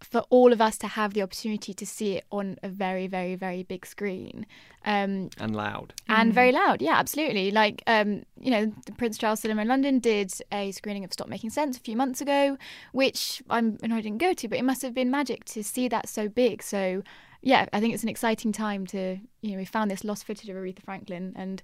for 0.00 0.20
all 0.30 0.52
of 0.52 0.60
us 0.60 0.76
to 0.78 0.86
have 0.86 1.14
the 1.14 1.22
opportunity 1.22 1.72
to 1.74 1.86
see 1.86 2.16
it 2.16 2.24
on 2.30 2.56
a 2.62 2.68
very, 2.68 3.06
very, 3.06 3.34
very 3.34 3.62
big 3.62 3.86
screen. 3.86 4.46
Um, 4.84 5.30
and 5.38 5.56
loud. 5.56 5.94
and 6.08 6.32
very 6.32 6.52
loud. 6.52 6.80
Yeah, 6.80 6.96
absolutely. 6.96 7.50
Like, 7.50 7.82
um, 7.86 8.24
you 8.40 8.50
know, 8.50 8.72
the 8.84 8.92
Prince 8.92 9.18
Charles 9.18 9.40
Cinema 9.40 9.62
in 9.62 9.68
London 9.68 9.98
did 9.98 10.32
a 10.52 10.70
screening 10.72 11.04
of 11.04 11.12
Stop 11.12 11.28
Making 11.28 11.50
Sense 11.50 11.76
a 11.76 11.80
few 11.80 11.96
months 11.96 12.20
ago, 12.20 12.56
which 12.92 13.42
I'm, 13.50 13.78
and 13.82 13.92
I 13.92 14.00
didn't 14.00 14.18
go 14.18 14.32
to, 14.34 14.48
but 14.48 14.58
it 14.58 14.64
must 14.64 14.82
have 14.82 14.94
been 14.94 15.10
magic 15.10 15.44
to 15.46 15.64
see 15.64 15.88
that 15.88 16.08
so 16.08 16.28
big. 16.28 16.62
So, 16.62 17.02
yeah, 17.42 17.66
I 17.72 17.80
think 17.80 17.94
it's 17.94 18.02
an 18.02 18.08
exciting 18.08 18.52
time 18.52 18.86
to, 18.88 19.18
you 19.40 19.52
know, 19.52 19.58
we 19.58 19.64
found 19.64 19.90
this 19.90 20.04
lost 20.04 20.26
footage 20.26 20.48
of 20.48 20.56
Aretha 20.56 20.82
Franklin 20.82 21.32
and 21.36 21.62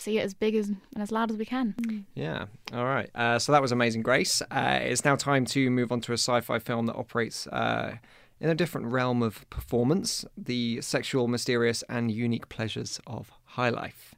see 0.00 0.18
it 0.18 0.22
as 0.22 0.34
big 0.34 0.54
as 0.54 0.68
and 0.68 0.78
as 0.96 1.12
loud 1.12 1.30
as 1.30 1.36
we 1.36 1.44
can. 1.44 2.06
Yeah. 2.14 2.46
All 2.72 2.84
right. 2.84 3.10
Uh, 3.14 3.38
so 3.38 3.52
that 3.52 3.62
was 3.62 3.72
Amazing 3.72 4.02
Grace. 4.02 4.42
Uh, 4.50 4.78
it's 4.82 5.04
now 5.04 5.16
time 5.16 5.44
to 5.46 5.70
move 5.70 5.92
on 5.92 6.00
to 6.02 6.12
a 6.12 6.18
sci 6.18 6.40
fi 6.40 6.58
film 6.58 6.86
that 6.86 6.96
operates 6.96 7.46
uh, 7.48 7.96
in 8.40 8.48
a 8.48 8.54
different 8.54 8.86
realm 8.88 9.22
of 9.22 9.48
performance 9.50 10.24
the 10.36 10.80
sexual, 10.80 11.28
mysterious, 11.28 11.84
and 11.88 12.10
unique 12.10 12.48
pleasures 12.48 13.00
of 13.06 13.32
high 13.44 13.70
life. 13.70 14.14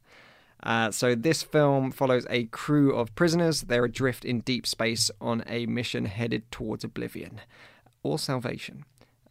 Uh, 0.62 0.92
so, 0.92 1.16
this 1.16 1.42
film 1.42 1.90
follows 1.90 2.24
a 2.30 2.44
crew 2.44 2.94
of 2.94 3.12
prisoners. 3.16 3.62
They're 3.62 3.84
adrift 3.84 4.24
in 4.24 4.40
deep 4.40 4.64
space 4.64 5.10
on 5.20 5.42
a 5.48 5.66
mission 5.66 6.04
headed 6.04 6.48
towards 6.52 6.84
oblivion 6.84 7.40
or 8.04 8.16
salvation 8.16 8.84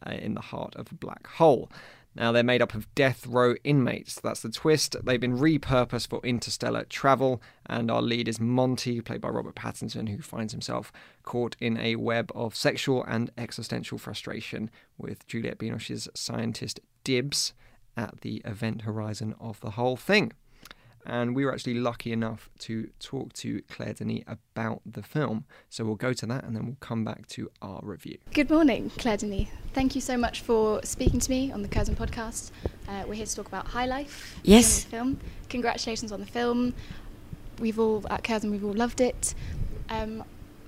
uh, 0.06 0.12
in 0.12 0.34
the 0.34 0.42
heart 0.42 0.76
of 0.76 0.92
a 0.92 0.94
black 0.94 1.26
hole. 1.26 1.70
Now, 2.14 2.30
they're 2.30 2.42
made 2.42 2.60
up 2.60 2.74
of 2.74 2.94
death 2.94 3.26
row 3.26 3.54
inmates. 3.64 4.20
That's 4.20 4.40
the 4.42 4.50
twist. 4.50 4.96
They've 5.02 5.20
been 5.20 5.38
repurposed 5.38 6.08
for 6.08 6.20
interstellar 6.22 6.84
travel, 6.84 7.42
and 7.66 7.90
our 7.90 8.02
lead 8.02 8.28
is 8.28 8.38
Monte, 8.38 9.00
played 9.00 9.22
by 9.22 9.28
Robert 9.28 9.54
Pattinson, 9.54 10.08
who 10.08 10.20
finds 10.20 10.52
himself 10.52 10.92
caught 11.22 11.56
in 11.58 11.78
a 11.78 11.96
web 11.96 12.30
of 12.34 12.54
sexual 12.54 13.02
and 13.04 13.30
existential 13.38 13.96
frustration 13.96 14.70
with 14.98 15.26
Juliette 15.26 15.58
Binoche's 15.58 16.08
scientist 16.14 16.80
Dibs 17.02 17.54
at 17.96 18.20
the 18.20 18.42
event 18.44 18.82
horizon 18.82 19.34
of 19.40 19.60
the 19.60 19.70
whole 19.70 19.96
thing. 19.96 20.32
And 21.04 21.34
we 21.34 21.44
were 21.44 21.52
actually 21.52 21.74
lucky 21.74 22.12
enough 22.12 22.48
to 22.60 22.88
talk 23.00 23.32
to 23.34 23.60
Claire 23.68 23.94
Denis 23.94 24.22
about 24.28 24.82
the 24.86 25.02
film. 25.02 25.44
So 25.68 25.84
we'll 25.84 25.96
go 25.96 26.12
to 26.12 26.26
that 26.26 26.44
and 26.44 26.54
then 26.54 26.64
we'll 26.64 26.76
come 26.80 27.04
back 27.04 27.26
to 27.28 27.50
our 27.60 27.80
review. 27.82 28.18
Good 28.32 28.50
morning, 28.50 28.90
Claire 28.98 29.16
Denis. 29.16 29.48
Thank 29.74 29.94
you 29.96 30.00
so 30.00 30.16
much 30.16 30.42
for 30.42 30.80
speaking 30.84 31.18
to 31.18 31.30
me 31.30 31.50
on 31.50 31.62
the 31.62 31.68
Curzon 31.68 31.96
podcast. 31.96 32.52
Uh, 32.88 33.02
we're 33.08 33.14
here 33.14 33.26
to 33.26 33.34
talk 33.34 33.48
about 33.48 33.66
High 33.66 33.86
Life. 33.86 34.38
the 34.44 34.50
Yes. 34.50 34.84
Film. 34.84 35.18
Congratulations 35.48 36.12
on 36.12 36.20
the 36.20 36.26
film. 36.26 36.72
We've 37.58 37.78
all 37.80 38.04
at 38.08 38.22
Curzon, 38.22 38.50
we've 38.50 38.64
all 38.64 38.72
loved 38.72 39.00
it. 39.00 39.34
Um, 39.88 40.22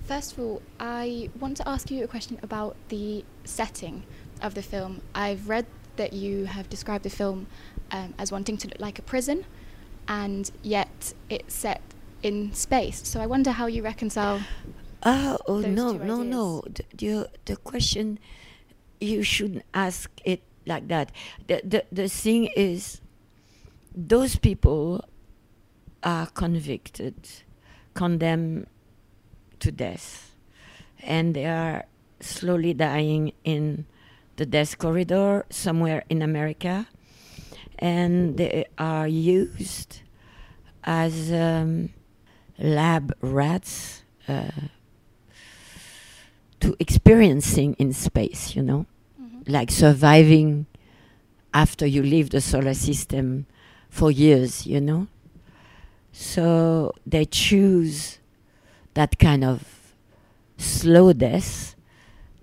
first 0.05 0.33
of 0.33 0.41
all, 0.41 0.63
I 0.81 1.31
want 1.39 1.57
to 1.59 1.69
ask 1.69 1.91
you 1.91 2.03
a 2.05 2.09
question 2.09 2.39
about 2.43 2.77
the 2.89 3.25
setting 3.45 4.03
of 4.43 4.55
the 4.55 4.63
film. 4.63 5.01
I've 5.15 5.49
read 5.49 5.67
that 5.97 6.13
you 6.13 6.47
have 6.47 6.69
described 6.69 7.05
the 7.05 7.11
film 7.11 7.47
um, 7.93 8.15
as 8.19 8.33
wanting 8.33 8.57
to 8.59 8.69
look 8.69 8.81
like 8.81 8.99
a 8.99 9.03
prison, 9.03 9.45
and 10.09 10.51
yet 10.63 11.15
it's 11.29 11.55
set 11.55 11.83
in 12.23 12.53
space. 12.53 13.07
So 13.07 13.21
I 13.21 13.27
wonder 13.27 13.53
how 13.53 13.67
you 13.67 13.83
reconcile. 13.83 14.41
Ah, 15.03 15.37
oh 15.47 15.61
no, 15.61 15.93
no, 15.93 16.23
no. 16.23 16.63
The, 16.67 16.85
the 16.97 17.29
the 17.45 17.57
question 17.57 18.19
you 19.01 19.23
shouldn't 19.23 19.65
ask 19.75 20.11
it 20.25 20.43
like 20.67 20.89
that. 20.89 21.13
The 21.47 21.61
the 21.65 21.85
the 21.93 22.09
thing 22.09 22.49
is, 22.57 23.01
those 23.95 24.37
people 24.37 25.05
are 26.03 26.27
convicted, 26.27 27.15
condemned 27.93 28.67
to 29.61 29.71
death, 29.71 30.35
and 31.03 31.35
they 31.35 31.47
are 31.47 31.85
slowly 32.21 32.73
dying 32.73 33.33
in 33.45 33.85
the 34.37 34.47
death 34.47 34.79
corridor 34.79 35.45
somewhere 35.51 36.05
in 36.09 36.23
America, 36.23 36.89
and 37.85 38.39
they 38.39 38.65
are 38.79 39.07
used 39.07 40.01
as 40.85 41.31
um, 41.31 41.91
lab 42.59 43.15
rats. 43.21 44.03
Uh, 44.27 44.49
to 46.61 46.75
experiencing 46.81 47.75
in 47.75 47.93
space, 47.93 48.57
you 48.57 48.63
know, 48.63 48.87
like 49.47 49.71
surviving 49.71 50.65
after 51.53 51.85
you 51.85 52.03
leave 52.03 52.31
the 52.31 52.41
solar 52.41 52.73
system 52.73 53.45
for 53.91 54.11
years, 54.11 54.67
you 54.67 54.81
know. 54.81 55.07
So 56.11 56.95
they 57.07 57.27
choose 57.27 58.19
that 58.95 59.19
kind 59.19 59.45
of 59.45 59.93
slow 60.57 61.13
death, 61.13 61.77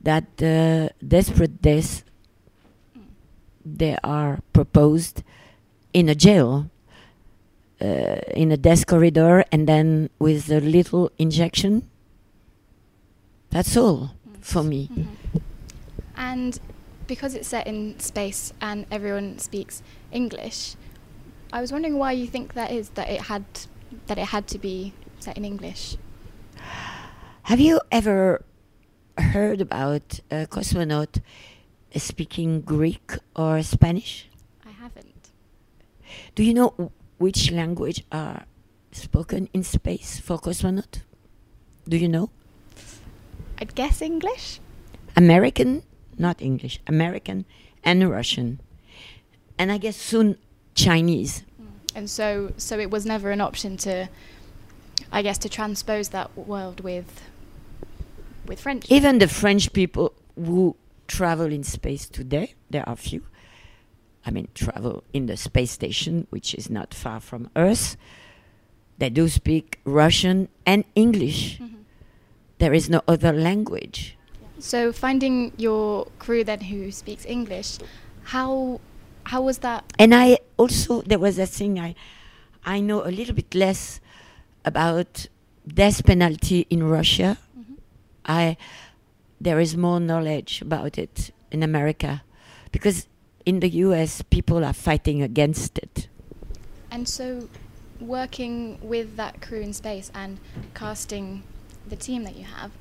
that 0.03 0.27
uh, 0.43 0.89
desperate 1.03 1.59
death 1.63 2.03
they 3.65 3.97
are 4.03 4.39
proposed 4.53 5.23
in 5.93 6.09
a 6.09 6.15
jail, 6.15 6.69
uh, 7.81 8.21
in 8.35 8.51
a 8.51 8.57
death 8.57 8.85
corridor, 8.85 9.43
and 9.51 9.67
then 9.67 10.09
with 10.19 10.49
a 10.51 10.59
little 10.59 11.11
injection. 11.17 11.89
That's 13.49 13.75
all 13.75 14.15
for 14.39 14.63
me. 14.63 14.89
And 16.15 16.59
because 17.07 17.35
it's 17.35 17.47
set 17.47 17.67
in 17.67 17.99
space 17.99 18.53
and 18.61 18.85
everyone 18.89 19.39
speaks 19.39 19.83
English, 20.11 20.75
I 21.51 21.59
was 21.59 21.71
wondering 21.71 21.97
why 21.97 22.13
you 22.13 22.27
think 22.27 22.53
that 22.53 22.71
is 22.71 22.89
that 22.91 23.09
it 23.09 23.21
had 23.21 23.43
that 24.07 24.17
it 24.17 24.27
had 24.27 24.47
to 24.47 24.57
be 24.57 24.93
set 25.19 25.37
in 25.37 25.43
English. 25.43 25.97
Have 27.43 27.59
you 27.59 27.81
ever 27.91 28.43
heard 29.17 29.59
about 29.59 30.19
a 30.31 30.47
cosmonaut 30.47 31.21
speaking 31.95 32.61
Greek 32.61 33.13
or 33.35 33.61
Spanish? 33.63 34.27
I 34.65 34.71
haven't. 34.71 35.31
Do 36.35 36.43
you 36.43 36.53
know 36.53 36.91
which 37.17 37.51
language 37.51 38.03
are 38.11 38.45
spoken 38.91 39.49
in 39.53 39.63
space 39.63 40.19
for 40.19 40.37
cosmonaut? 40.37 41.01
Do 41.87 41.97
you 41.97 42.07
know? 42.07 42.29
I'd 43.59 43.75
guess 43.75 44.01
English. 44.01 44.59
American, 45.15 45.83
not 46.17 46.41
English, 46.41 46.79
American 46.87 47.45
and 47.83 48.09
Russian. 48.09 48.59
And 49.57 49.71
I 49.71 49.77
guess 49.77 49.97
soon 49.97 50.37
Chinese. 50.73 51.43
Hmm. 51.57 51.65
And 51.95 52.09
so 52.09 52.53
so 52.57 52.79
it 52.79 52.89
was 52.89 53.05
never 53.05 53.31
an 53.31 53.41
option 53.41 53.77
to 53.77 54.09
I 55.11 55.21
guess 55.21 55.37
to 55.39 55.49
transpose 55.49 56.09
that 56.09 56.35
world 56.37 56.81
with 56.81 57.21
with 58.45 58.61
French. 58.61 58.89
Even 58.89 59.19
the 59.19 59.27
French 59.27 59.73
people 59.73 60.13
who 60.35 60.75
travel 61.11 61.51
in 61.51 61.63
space 61.63 62.07
today, 62.07 62.55
there 62.69 62.87
are 62.87 62.95
few. 62.95 63.23
I 64.25 64.31
mean, 64.31 64.47
travel 64.55 65.03
in 65.11 65.25
the 65.25 65.35
space 65.35 65.71
station, 65.71 66.25
which 66.29 66.55
is 66.55 66.69
not 66.69 66.93
far 66.93 67.19
from 67.19 67.49
Earth. 67.55 67.97
They 68.97 69.09
do 69.09 69.27
speak 69.27 69.79
Russian 69.83 70.47
and 70.65 70.85
English. 70.95 71.59
Mm-hmm. 71.59 71.81
There 72.59 72.73
is 72.73 72.89
no 72.89 73.01
other 73.07 73.33
language. 73.33 74.15
So 74.59 74.93
finding 74.93 75.51
your 75.57 76.07
crew 76.19 76.43
then 76.43 76.61
who 76.61 76.91
speaks 76.91 77.25
English, 77.25 77.79
how 78.23 78.79
how 79.23 79.41
was 79.41 79.57
that? 79.59 79.83
And 79.97 80.13
I 80.13 80.37
also 80.55 81.01
there 81.01 81.19
was 81.19 81.39
a 81.39 81.47
thing 81.47 81.79
I 81.79 81.95
I 82.63 82.79
know 82.79 83.03
a 83.03 83.09
little 83.09 83.33
bit 83.33 83.55
less 83.55 83.99
about 84.63 85.25
death 85.65 86.05
penalty 86.05 86.67
in 86.69 86.83
Russia. 86.85 87.41
Mm-hmm. 87.57 87.73
I 88.25 88.55
there 89.41 89.59
is 89.59 89.75
more 89.75 89.99
knowledge 89.99 90.61
about 90.61 90.99
it 90.99 91.31
in 91.51 91.63
America 91.63 92.21
because 92.71 93.07
in 93.43 93.59
the 93.59 93.69
US 93.69 94.21
people 94.21 94.63
are 94.63 94.73
fighting 94.73 95.21
against 95.21 95.79
it. 95.79 96.07
And 96.91 97.09
so, 97.09 97.49
working 97.99 98.77
with 98.81 99.15
that 99.15 99.41
crew 99.41 99.61
in 99.61 99.73
space 99.73 100.11
and 100.13 100.39
casting 100.75 101.43
the 101.87 101.95
team 101.95 102.23
that 102.23 102.35
you 102.35 102.45
have, 102.45 102.71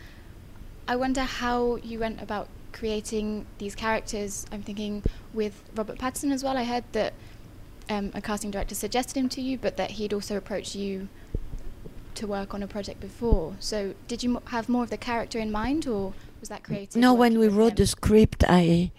I 0.86 0.96
wonder 0.96 1.22
how 1.22 1.76
you 1.76 1.98
went 1.98 2.20
about 2.20 2.48
creating 2.72 3.46
these 3.58 3.74
characters. 3.74 4.46
I'm 4.52 4.62
thinking 4.62 5.02
with 5.32 5.62
Robert 5.74 5.98
Pattinson 5.98 6.30
as 6.30 6.44
well. 6.44 6.58
I 6.58 6.64
heard 6.64 6.84
that 6.92 7.14
um, 7.88 8.10
a 8.14 8.20
casting 8.20 8.50
director 8.50 8.74
suggested 8.74 9.16
him 9.16 9.28
to 9.30 9.40
you, 9.40 9.56
but 9.56 9.76
that 9.78 9.92
he'd 9.92 10.12
also 10.12 10.36
approached 10.36 10.74
you 10.74 11.08
to 12.16 12.26
work 12.26 12.52
on 12.52 12.62
a 12.62 12.66
project 12.66 13.00
before. 13.00 13.56
So, 13.60 13.94
did 14.08 14.22
you 14.22 14.42
have 14.46 14.68
more 14.68 14.84
of 14.84 14.90
the 14.90 14.98
character 14.98 15.38
in 15.38 15.50
mind, 15.50 15.86
or 15.86 16.12
was 16.40 16.48
that 16.48 16.64
creative? 16.64 16.96
No, 16.96 17.14
when 17.14 17.38
we 17.38 17.48
wrote 17.48 17.76
the 17.76 17.86
script, 17.86 18.44
I 18.48 18.92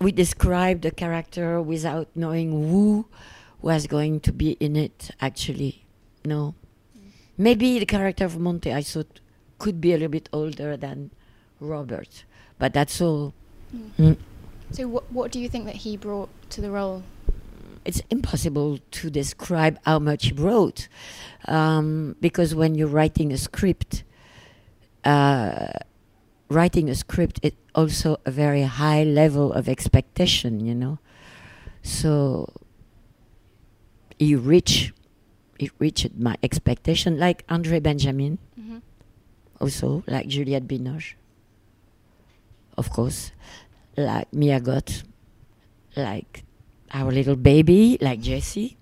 we 0.00 0.12
described 0.12 0.82
the 0.82 0.90
character 0.90 1.60
without 1.60 2.08
knowing 2.14 2.50
who 2.50 3.06
was 3.60 3.86
going 3.86 4.20
to 4.20 4.32
be 4.32 4.52
in 4.60 4.76
it. 4.76 5.10
Actually, 5.20 5.84
no. 6.24 6.54
Maybe 7.36 7.78
the 7.78 7.86
character 7.86 8.24
of 8.24 8.38
Monte 8.38 8.72
I 8.72 8.82
thought 8.82 9.20
could 9.58 9.80
be 9.80 9.92
a 9.92 9.94
little 9.94 10.08
bit 10.08 10.28
older 10.32 10.76
than 10.76 11.10
Robert, 11.60 12.24
but 12.58 12.72
that's 12.72 13.00
all. 13.00 13.34
Mm. 13.98 14.16
So, 14.70 14.86
what, 14.86 15.10
what 15.10 15.32
do 15.32 15.40
you 15.40 15.48
think 15.48 15.64
that 15.66 15.76
he 15.76 15.96
brought 15.96 16.30
to 16.50 16.60
the 16.60 16.70
role? 16.70 17.02
it's 17.88 18.02
impossible 18.10 18.78
to 18.90 19.08
describe 19.08 19.78
how 19.86 19.98
much 19.98 20.26
he 20.26 20.32
wrote 20.32 20.88
um, 21.46 22.14
because 22.20 22.54
when 22.54 22.74
you're 22.74 22.86
writing 22.86 23.32
a 23.32 23.38
script 23.38 24.04
uh, 25.04 25.68
writing 26.48 26.88
a 26.88 26.94
script 26.94 27.40
is 27.42 27.52
also 27.74 28.16
a 28.24 28.30
very 28.30 28.62
high 28.62 29.04
level 29.04 29.52
of 29.52 29.68
expectation 29.68 30.60
you 30.60 30.74
know 30.74 30.98
so 31.82 32.48
he 34.18 34.34
reached 34.34 34.92
he 35.58 35.70
reached 35.78 36.14
my 36.16 36.36
expectation 36.42 37.18
like 37.18 37.44
andre 37.48 37.78
benjamin 37.80 38.38
Mhm. 38.58 38.82
also 39.60 40.02
like 40.06 40.26
juliette 40.28 40.66
binoche 40.66 41.14
of 42.76 42.90
course 42.90 43.32
like 43.96 44.32
mia 44.32 44.60
Goth, 44.60 45.02
like 45.96 46.44
our 46.94 47.10
little 47.10 47.34
baby, 47.34 47.98
like 48.00 48.20
Jessie. 48.20 48.76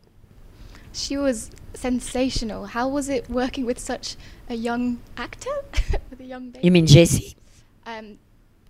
She 0.93 1.17
was 1.17 1.51
sensational. 1.73 2.67
How 2.67 2.87
was 2.87 3.09
it 3.09 3.31
working 3.31 3.65
with 3.65 3.79
such 3.79 4.17
a 4.51 4.55
young 4.55 5.01
actor? 5.17 5.57
with 6.11 6.21
a 6.21 6.25
young 6.25 6.51
baby? 6.51 6.67
You 6.67 6.71
mean 6.71 6.87
Jessie? 6.87 7.35
Um, 7.87 8.19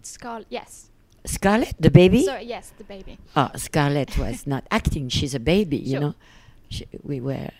Scarlett, 0.02 0.46
yes. 0.50 0.90
Scarlett, 1.24 1.74
the 1.80 1.90
baby? 1.90 2.24
Sorry, 2.24 2.44
yes, 2.44 2.72
the 2.78 2.84
baby. 2.84 3.18
Oh, 3.34 3.50
Scarlett 3.56 4.16
was 4.18 4.46
not 4.46 4.64
acting. 4.70 5.08
She's 5.08 5.34
a 5.34 5.40
baby, 5.40 5.78
you 5.78 5.92
Sure. 5.92 6.00
know. 6.00 6.14
She, 6.68 6.86
we 7.02 7.20
were. 7.20 7.50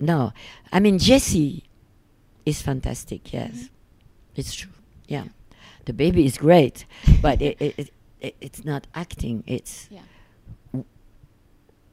No, 0.00 0.32
I 0.72 0.80
mean 0.80 0.98
Jessie 0.98 1.64
is 2.44 2.60
fantastic. 2.62 3.32
Yes, 3.32 3.70
it's 4.34 4.54
true. 4.54 4.72
Yeah, 5.06 5.24
the 5.84 5.92
baby 5.92 6.24
is 6.26 6.36
great, 6.36 6.84
but 7.22 7.40
it, 7.40 7.56
it, 7.60 7.74
it, 7.78 7.90
it 8.20 8.36
it's 8.40 8.64
not 8.64 8.86
acting. 8.94 9.44
It's 9.46 9.88
Yeah. 9.90 10.02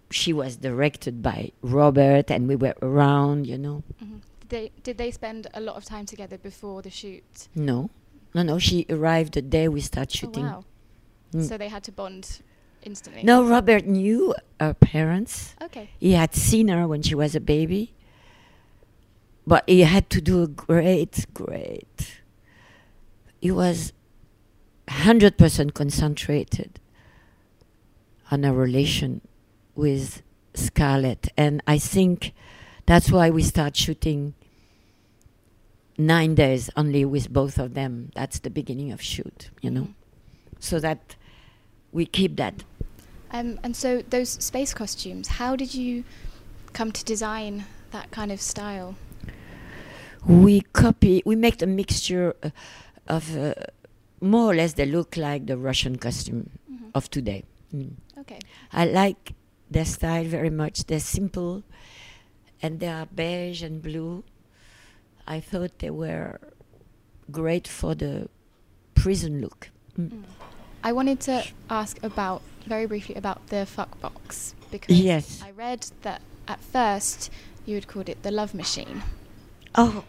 she 0.09 0.33
was 0.33 0.57
directed 0.57 1.21
by 1.21 1.51
Robert, 1.61 2.29
and 2.31 2.47
we 2.47 2.55
were 2.55 2.75
around. 2.81 3.47
You 3.47 3.57
know. 3.57 3.83
hmm 3.99 4.17
Did 4.41 4.49
they 4.49 4.71
did 4.83 4.97
they 4.97 5.11
spend 5.11 5.47
a 5.53 5.61
lot 5.61 5.75
of 5.75 5.85
time 5.85 6.05
together 6.05 6.37
before 6.37 6.81
the 6.81 6.89
shoot? 6.89 7.47
No, 7.55 7.89
no, 8.33 8.43
no. 8.43 8.59
She 8.59 8.85
arrived 8.89 9.33
the 9.33 9.41
day 9.41 9.67
we 9.67 9.81
start 9.81 10.11
shooting. 10.11 10.45
Oh 10.45 10.49
wow! 10.49 10.65
Mm. 11.33 11.47
So 11.47 11.57
they 11.57 11.69
had 11.69 11.83
to 11.83 11.91
bond 11.91 12.41
instantly. 12.83 13.23
No, 13.23 13.43
Robert 13.43 13.85
knew 13.85 14.35
her 14.59 14.73
parents. 14.73 15.55
Okay. 15.61 15.89
He 15.99 16.13
had 16.13 16.35
seen 16.35 16.67
her 16.67 16.87
when 16.87 17.01
she 17.01 17.15
was 17.15 17.35
a 17.35 17.41
baby. 17.41 17.93
But 19.45 19.63
he 19.67 19.81
had 19.81 20.09
to 20.11 20.21
do 20.21 20.43
a 20.43 20.47
great, 20.47 21.25
great. 21.33 22.21
He 23.41 23.51
was 23.51 23.91
100% 24.87 25.73
concentrated 25.73 26.79
on 28.29 28.45
a 28.45 28.53
relation 28.53 29.21
with 29.75 30.21
Scarlett. 30.53 31.29
And 31.35 31.63
I 31.65 31.79
think 31.79 32.33
that's 32.85 33.11
why 33.11 33.29
we 33.29 33.41
start 33.41 33.75
shooting 33.75 34.35
nine 36.07 36.35
days 36.35 36.69
only 36.75 37.05
with 37.05 37.31
both 37.31 37.57
of 37.57 37.73
them. 37.73 38.11
That's 38.15 38.39
the 38.39 38.49
beginning 38.49 38.91
of 38.91 39.01
shoot, 39.01 39.49
you 39.61 39.69
know. 39.71 39.87
So 40.59 40.79
that 40.79 41.15
we 41.91 42.05
keep 42.05 42.35
that 42.37 42.63
Um, 43.31 43.59
and 43.63 43.75
so 43.75 44.01
those 44.09 44.29
space 44.29 44.73
costumes, 44.73 45.27
how 45.39 45.55
did 45.55 45.73
you 45.73 46.03
come 46.73 46.91
to 46.91 47.03
design 47.05 47.65
that 47.91 48.11
kind 48.11 48.31
of 48.31 48.39
style? 48.41 48.95
we 50.27 50.61
copy 50.73 51.23
we 51.25 51.35
make 51.35 51.61
a 51.63 51.65
mixture 51.65 52.35
uh, 52.43 52.49
of 53.07 53.35
uh, 53.37 53.53
more 54.21 54.51
or 54.51 54.55
less 54.55 54.73
they 54.73 54.85
look 54.85 55.17
like 55.17 55.47
the 55.47 55.57
russian 55.57 55.97
costume 55.97 56.49
Mhm. 56.69 56.91
of 56.93 57.09
today 57.09 57.43
Mm. 57.73 57.93
Okay. 58.19 58.37
i 58.71 58.85
like 58.85 59.33
their 59.71 59.85
style 59.85 60.25
very 60.25 60.49
much 60.51 60.85
they're 60.85 60.99
simple 60.99 61.63
and 62.61 62.79
they 62.79 62.87
are 62.87 63.07
beige 63.07 63.63
and 63.63 63.81
blue 63.81 64.23
i 65.27 65.39
thought 65.39 65.71
they 65.79 65.89
were 65.89 66.39
great 67.31 67.67
for 67.67 67.95
the 67.95 68.27
prison 68.95 69.41
look 69.41 69.69
Mm. 69.99 70.23
I 70.83 70.93
wanted 70.93 71.19
to 71.21 71.43
ask 71.69 72.01
about 72.01 72.41
very 72.65 72.85
briefly 72.87 73.15
about 73.15 73.47
the 73.47 73.65
fuck 73.65 73.99
box 73.99 74.55
because 74.71 74.97
Yes. 74.97 75.41
I 75.43 75.51
read 75.51 75.85
that 76.03 76.21
at 76.47 76.59
first 76.61 77.29
you 77.65 77.75
had 77.75 77.87
called 77.87 78.07
it 78.07 78.23
the 78.23 78.31
love 78.31 78.53
machine. 78.53 79.03
oh 79.75 80.05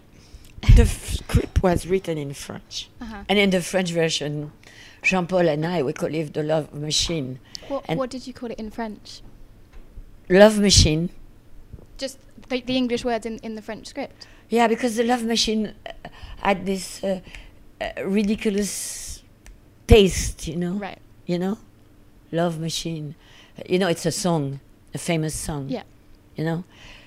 the 0.77 0.87
script 0.87 1.63
was 1.65 1.87
written 1.89 2.17
in 2.17 2.33
french 2.33 2.89
Uh-huh. 3.01 3.25
and 3.29 3.39
in 3.41 3.51
the 3.51 3.61
french 3.61 3.91
version 3.91 4.53
jean-paul 5.03 5.49
and 5.49 5.67
i 5.67 5.83
we 5.83 5.93
call 5.93 6.15
it 6.15 6.33
the 6.33 6.45
love 6.45 6.73
machine 6.73 7.41
What, 7.69 7.89
what 7.97 8.11
did 8.11 8.27
you 8.29 8.33
call 8.33 8.51
it 8.53 8.59
in 8.61 8.71
French? 8.71 9.21
love 10.31 10.59
machine 10.61 11.11
Just 11.99 12.19
the, 12.49 12.61
the 12.61 12.77
English 12.77 13.05
words 13.05 13.27
in, 13.27 13.39
in 13.43 13.55
the 13.57 13.63
French 13.63 13.87
script. 13.89 14.27
Yeah, 14.53 14.69
because 14.69 14.97
the 14.97 15.05
Love 15.05 15.25
Machine 15.25 15.73
uh, 15.87 16.09
had 16.43 16.67
this 16.67 17.03
uh, 17.03 17.21
uh, 17.81 18.05
ridiculous 18.05 19.23
taste, 19.87 20.47
you 20.47 20.57
know. 20.57 20.75
Right. 20.75 20.99
You 21.25 21.39
know, 21.39 21.59
Love 22.31 22.61
Machine. 22.61 23.15
You 23.67 23.79
know, 23.79 23.89
it's 23.89 24.05
a 24.05 24.13
song, 24.13 24.61
a 24.93 24.99
famous 24.99 25.35
song. 25.35 25.71
Yeah. 25.71 25.85
You 26.37 26.45
know, 26.45 26.65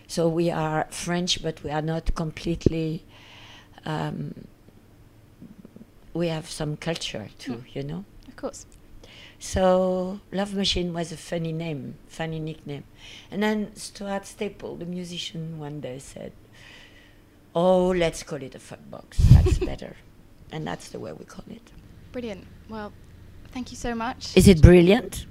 so 0.07 0.27
we 0.27 0.49
are 0.49 0.87
French, 0.89 1.43
but 1.43 1.63
we 1.63 1.69
are 1.69 1.83
not 1.83 2.15
completely. 2.15 3.03
Um, 3.85 4.47
we 6.15 6.29
have 6.29 6.49
some 6.49 6.77
culture 6.77 7.29
too, 7.37 7.63
you 7.75 7.83
know. 7.83 8.05
Of 8.27 8.37
course. 8.37 8.65
So 9.37 10.19
Love 10.31 10.55
Machine 10.55 10.95
was 10.95 11.11
a 11.11 11.17
funny 11.17 11.53
name, 11.53 11.93
funny 12.07 12.39
nickname. 12.39 12.85
And 13.29 13.43
then 13.43 13.75
Stuart 13.75 14.25
Staple, 14.25 14.77
the 14.77 14.85
musician, 14.85 15.59
one 15.59 15.79
day 15.79 15.99
said, 15.99 16.31
"Oh, 17.55 17.87
let's 17.89 18.21
call 18.23 18.41
it 18.41 18.53
a 18.55 18.59
fuck 18.59 18.79
box. 18.91 19.17
That's 19.33 19.57
better." 19.71 19.95
And 20.51 20.65
that's 20.67 20.89
the 20.89 20.99
way 20.99 21.11
we 21.13 21.25
call 21.25 21.43
it. 21.49 21.71
Brilliant. 22.11 22.45
Well, 22.69 22.91
thank 23.51 23.71
you 23.71 23.77
so 23.77 23.95
much. 23.95 24.35
Is 24.37 24.47
it 24.47 24.61
brilliant? 24.61 25.25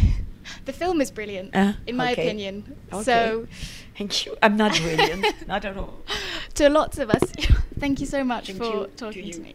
the 0.64 0.72
film 0.72 1.00
is 1.00 1.10
brilliant, 1.10 1.54
Uh, 1.54 1.72
in 1.86 1.96
my 1.96 2.12
okay. 2.12 2.22
opinion. 2.26 2.76
Okay. 2.92 3.02
So, 3.02 3.46
Thank 3.98 4.26
you. 4.26 4.36
I'm 4.42 4.56
not 4.56 4.72
brilliant, 4.80 5.46
not 5.48 5.64
at 5.64 5.76
all. 5.76 5.94
to 6.54 6.68
lots 6.68 6.98
of 6.98 7.10
us, 7.10 7.22
thank 7.78 8.00
you 8.00 8.06
so 8.06 8.24
much 8.24 8.46
Thank 8.46 8.58
for 8.58 8.64
you 8.64 8.86
talking 8.96 9.30
to 9.32 9.40
me. 9.40 9.54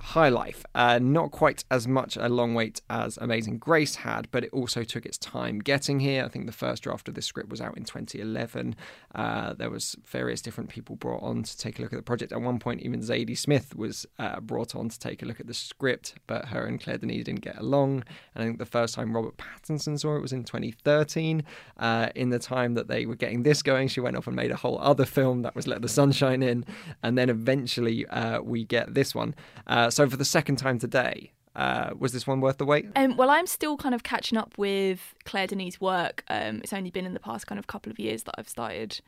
High 0.00 0.28
Life, 0.28 0.64
uh, 0.74 0.98
not 1.00 1.30
quite 1.30 1.64
as 1.70 1.86
much 1.86 2.16
a 2.16 2.28
long 2.28 2.54
wait 2.54 2.82
as 2.90 3.16
Amazing 3.18 3.58
Grace 3.58 3.96
had, 3.96 4.28
but 4.30 4.44
it 4.44 4.52
also 4.52 4.82
took 4.82 5.06
its 5.06 5.16
time 5.18 5.60
getting 5.60 6.00
here. 6.00 6.24
I 6.24 6.28
think 6.28 6.46
the 6.46 6.52
first 6.52 6.82
draft 6.82 7.08
of 7.08 7.14
this 7.14 7.26
script 7.26 7.48
was 7.48 7.60
out 7.60 7.76
in 7.76 7.84
2011. 7.84 8.74
Uh, 9.14 9.54
there 9.54 9.70
was 9.70 9.96
various 10.04 10.42
different 10.42 10.68
people 10.68 10.96
brought 10.96 11.22
on 11.22 11.44
to 11.44 11.56
take 11.56 11.78
a 11.78 11.82
look 11.82 11.92
at 11.92 11.96
the 11.96 12.02
project. 12.02 12.32
At 12.32 12.40
one 12.40 12.58
point, 12.58 12.82
even 12.82 13.00
Zadie 13.00 13.38
Smith 13.38 13.76
was 13.76 14.04
uh, 14.18 14.40
brought 14.40 14.74
on 14.74 14.88
to 14.88 14.98
take 14.98 15.22
a 15.22 15.26
look 15.26 15.40
at 15.40 15.46
the 15.46 15.54
script, 15.54 16.14
but 16.26 16.46
her 16.46 16.64
and 16.66 16.80
Claire 16.80 16.98
Denis 16.98 17.24
didn't 17.24 17.42
get 17.42 17.58
along. 17.58 18.04
And 18.34 18.42
I 18.42 18.46
think 18.46 18.58
the 18.58 18.66
first 18.66 18.94
time 18.94 19.14
Robert 19.14 19.36
Pattinson 19.36 19.98
saw 19.98 20.16
it 20.16 20.22
was 20.22 20.32
in 20.32 20.44
2013. 20.44 21.44
Uh, 21.78 22.08
in 22.14 22.30
the 22.30 22.38
time 22.38 22.74
that 22.74 22.88
they 22.88 23.06
were 23.06 23.16
getting 23.16 23.44
this 23.44 23.62
going, 23.62 23.88
she 23.88 24.00
went 24.00 24.16
off 24.16 24.26
and 24.26 24.34
made 24.34 24.50
a 24.50 24.56
whole 24.56 24.78
other 24.80 25.04
film 25.04 25.42
that 25.42 25.54
was 25.54 25.66
Let 25.66 25.82
the 25.82 25.88
Sunshine 25.88 26.42
In, 26.42 26.64
and 27.02 27.16
then 27.16 27.30
eventually 27.30 28.06
uh, 28.06 28.40
we 28.40 28.64
get 28.64 28.94
this 28.94 29.14
one. 29.14 29.34
Uh, 29.84 29.90
so 29.90 30.08
for 30.08 30.16
the 30.16 30.24
second 30.24 30.56
time 30.56 30.78
today, 30.78 31.30
uh, 31.54 31.90
was 31.98 32.12
this 32.12 32.26
one 32.26 32.40
worth 32.40 32.56
the 32.56 32.64
wait? 32.64 32.86
Um, 32.96 33.18
well, 33.18 33.28
I'm 33.28 33.46
still 33.46 33.76
kind 33.76 33.94
of 33.94 34.02
catching 34.02 34.38
up 34.38 34.56
with 34.56 35.14
Claire 35.24 35.46
Denis' 35.46 35.78
work. 35.78 36.24
Um, 36.28 36.60
it's 36.62 36.72
only 36.72 36.90
been 36.90 37.04
in 37.04 37.12
the 37.12 37.20
past 37.20 37.46
kind 37.46 37.58
of 37.58 37.66
couple 37.66 37.92
of 37.92 37.98
years 37.98 38.22
that 38.22 38.34
I've 38.38 38.48
started 38.48 39.00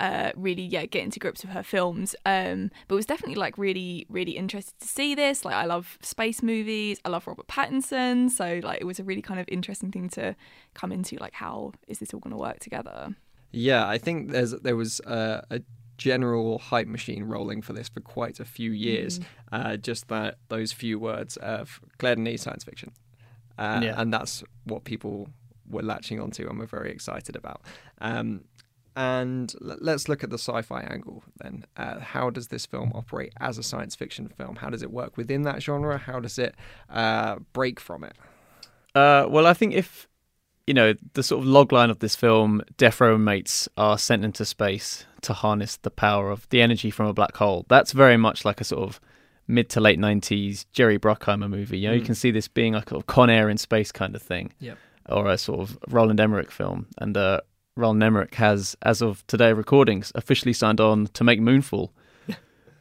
uh, 0.00 0.32
really, 0.34 0.62
yeah, 0.62 0.86
getting 0.86 1.12
to 1.12 1.20
grips 1.20 1.44
with 1.44 1.52
her 1.52 1.62
films. 1.62 2.16
Um, 2.26 2.72
but 2.88 2.96
was 2.96 3.06
definitely 3.06 3.36
like 3.36 3.56
really, 3.56 4.04
really 4.08 4.32
interested 4.32 4.76
to 4.80 4.88
see 4.88 5.14
this. 5.14 5.44
Like, 5.44 5.54
I 5.54 5.64
love 5.64 5.96
space 6.02 6.42
movies. 6.42 6.98
I 7.04 7.10
love 7.10 7.24
Robert 7.28 7.46
Pattinson. 7.46 8.30
So 8.30 8.60
like, 8.64 8.80
it 8.80 8.84
was 8.84 8.98
a 8.98 9.04
really 9.04 9.22
kind 9.22 9.38
of 9.38 9.46
interesting 9.48 9.92
thing 9.92 10.08
to 10.10 10.34
come 10.74 10.90
into. 10.90 11.16
Like, 11.18 11.34
how 11.34 11.72
is 11.86 12.00
this 12.00 12.12
all 12.12 12.18
going 12.18 12.32
to 12.32 12.36
work 12.36 12.58
together? 12.58 13.14
Yeah, 13.52 13.86
I 13.86 13.98
think 13.98 14.32
there's 14.32 14.50
there 14.50 14.74
was 14.74 15.00
uh, 15.02 15.42
a 15.48 15.60
general 15.96 16.58
hype 16.58 16.88
machine 16.88 17.24
rolling 17.24 17.62
for 17.62 17.72
this 17.72 17.88
for 17.88 18.00
quite 18.00 18.40
a 18.40 18.44
few 18.44 18.70
years. 18.70 19.18
Mm. 19.18 19.24
Uh, 19.52 19.76
just 19.76 20.08
that 20.08 20.38
those 20.48 20.72
few 20.72 20.98
words 20.98 21.36
of 21.38 21.80
Claire 21.98 22.16
Denis 22.16 22.42
science 22.42 22.64
fiction, 22.64 22.92
uh, 23.58 23.80
yeah. 23.82 23.94
and 23.96 24.12
that's 24.12 24.42
what 24.64 24.84
people 24.84 25.28
were 25.68 25.82
latching 25.82 26.20
onto 26.20 26.48
and 26.48 26.58
were 26.58 26.66
very 26.66 26.90
excited 26.90 27.36
about. 27.36 27.62
Um, 28.00 28.44
and 28.96 29.52
l- 29.62 29.78
let's 29.80 30.08
look 30.08 30.22
at 30.22 30.30
the 30.30 30.38
sci-fi 30.38 30.80
angle 30.82 31.24
then. 31.38 31.64
Uh, 31.76 32.00
how 32.00 32.30
does 32.30 32.48
this 32.48 32.66
film 32.66 32.92
operate 32.94 33.32
as 33.40 33.58
a 33.58 33.62
science 33.62 33.94
fiction 33.94 34.28
film? 34.28 34.56
How 34.56 34.70
does 34.70 34.82
it 34.82 34.90
work 34.90 35.16
within 35.16 35.42
that 35.42 35.62
genre? 35.62 35.98
How 35.98 36.20
does 36.20 36.38
it 36.38 36.54
uh, 36.90 37.36
break 37.52 37.80
from 37.80 38.04
it? 38.04 38.16
Uh, 38.94 39.26
well, 39.28 39.46
I 39.46 39.54
think 39.54 39.74
if 39.74 40.08
you 40.66 40.74
know, 40.74 40.94
the 41.12 41.22
sort 41.22 41.42
of 41.42 41.48
logline 41.48 41.90
of 41.90 41.98
this 41.98 42.16
film, 42.16 42.62
Death 42.76 43.00
Row 43.00 43.18
mates 43.18 43.68
are 43.76 43.98
sent 43.98 44.24
into 44.24 44.44
space 44.44 45.04
to 45.24 45.32
harness 45.32 45.76
the 45.76 45.90
power 45.90 46.30
of 46.30 46.48
the 46.50 46.62
energy 46.62 46.90
from 46.90 47.06
a 47.06 47.12
black 47.12 47.36
hole. 47.36 47.66
That's 47.68 47.92
very 47.92 48.16
much 48.16 48.44
like 48.44 48.60
a 48.60 48.64
sort 48.64 48.82
of 48.82 49.00
mid 49.46 49.68
to 49.70 49.80
late 49.80 49.98
90s 49.98 50.66
Jerry 50.72 50.98
Bruckheimer 50.98 51.48
movie. 51.48 51.78
You 51.78 51.88
know, 51.88 51.94
mm. 51.94 52.00
you 52.00 52.04
can 52.04 52.14
see 52.14 52.30
this 52.30 52.48
being 52.48 52.72
like 52.72 52.92
a 52.92 53.02
Con 53.02 53.30
Air 53.30 53.48
in 53.50 53.58
space 53.58 53.92
kind 53.92 54.14
of 54.14 54.22
thing. 54.22 54.52
Yep. 54.60 54.78
Or 55.08 55.30
a 55.30 55.36
sort 55.36 55.60
of 55.60 55.78
Roland 55.88 56.20
Emmerich 56.20 56.50
film. 56.50 56.86
And 56.98 57.16
uh, 57.16 57.40
Roland 57.76 58.02
Emmerich 58.02 58.34
has, 58.36 58.76
as 58.82 59.02
of 59.02 59.26
today 59.26 59.52
recordings, 59.52 60.12
officially 60.14 60.52
signed 60.52 60.80
on 60.80 61.08
to 61.08 61.24
make 61.24 61.40
Moonfall. 61.40 61.90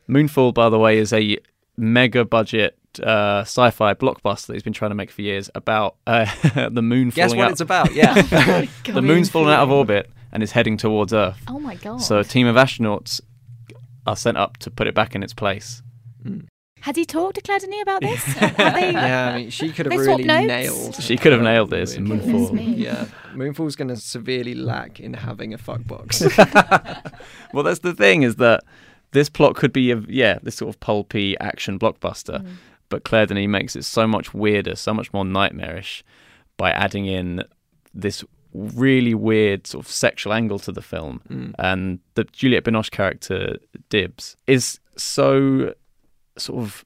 Moonfall, 0.10 0.54
by 0.54 0.70
the 0.70 0.80
way, 0.80 0.98
is 0.98 1.14
a 1.14 1.38
mega 1.78 2.26
budget 2.26 2.78
uh, 3.02 3.42
sci-fi 3.42 3.94
blockbuster 3.94 4.48
that 4.48 4.54
he's 4.54 4.64
been 4.64 4.74
trying 4.74 4.92
to 4.92 4.96
make 4.96 5.10
for 5.10 5.22
years 5.22 5.50
about 5.56 5.96
uh, 6.06 6.26
the 6.70 6.82
moon 6.82 7.10
Guess 7.10 7.32
what 7.32 7.46
out. 7.46 7.52
it's 7.52 7.62
about? 7.62 7.94
Yeah, 7.94 8.14
the 8.86 9.02
moon's 9.02 9.30
falling 9.30 9.54
out 9.54 9.64
of 9.64 9.72
orbit 9.72 10.10
and 10.34 10.44
is 10.44 10.52
heading 10.52 10.76
towards 10.76 11.14
Earth. 11.14 11.42
Oh 11.48 11.60
my 11.60 11.76
god! 11.76 12.02
So 12.02 12.20
a 12.20 12.24
team 12.26 12.48
of 12.48 12.58
astronauts 12.58 13.22
are 14.06 14.18
sent 14.18 14.36
up 14.36 14.58
to 14.58 14.70
put 14.70 14.88
it 14.88 14.94
back 14.94 15.16
in 15.16 15.24
its 15.24 15.34
place. 15.34 15.82
Mm. 16.26 16.48
Has 16.82 16.98
he 16.98 17.06
talked 17.06 17.36
to 17.36 17.42
Claire 17.42 17.60
Denis 17.60 17.82
about 17.82 18.02
this? 18.02 18.26
they... 18.34 18.92
Yeah, 18.92 19.30
I 19.30 19.38
mean, 19.38 19.50
she 19.50 19.72
could 19.72 19.86
have 19.86 19.98
really 19.98 20.26
nailed. 20.26 21.02
She 21.02 21.16
could 21.16 21.32
have 21.32 21.42
nailed 21.42 21.70
this 21.70 21.96
in 21.96 22.06
Moonfall. 22.06 22.78
Yeah, 22.78 23.06
Moonfall's 23.34 23.78
going 23.78 23.88
to 23.88 23.96
severely 23.96 24.54
lack 24.54 25.00
in 25.00 25.14
having 25.14 25.54
a 25.54 25.58
fuck 25.58 25.86
box. 25.88 26.22
well, 27.54 27.64
that's 27.64 27.80
the 27.80 27.94
thing 27.94 28.24
is 28.24 28.36
that 28.36 28.66
this 29.12 29.30
plot 29.30 29.56
could 29.56 29.72
be 29.72 29.92
a 29.92 29.98
yeah 30.10 30.40
this 30.44 30.56
sort 30.56 30.76
of 30.76 30.80
pulpy 30.82 31.40
action 31.40 31.80
blockbuster. 31.80 32.42
Mm 32.42 32.56
but 32.94 33.04
Claire 33.04 33.26
Denis 33.26 33.48
makes 33.48 33.76
it 33.76 33.86
so 33.86 34.06
much 34.06 34.36
weirder, 34.36 34.76
so 34.76 34.94
much 34.94 35.12
more 35.14 35.26
nightmarish 35.26 36.04
by 36.58 36.70
adding 36.70 37.08
in 37.08 37.44
this 37.92 38.24
really 38.54 39.14
weird 39.14 39.68
sort 39.68 39.86
of 39.86 39.92
sexual 39.92 40.34
angle 40.34 40.60
to 40.60 40.72
the 40.72 40.82
film. 40.82 41.22
Mm. 41.30 41.54
And 41.60 42.00
the 42.16 42.24
Juliette 42.26 42.64
Binoche 42.64 42.92
character, 42.92 43.58
Dibs, 43.90 44.36
is 44.48 44.80
so 44.96 45.74
sort 46.38 46.64
of 46.64 46.86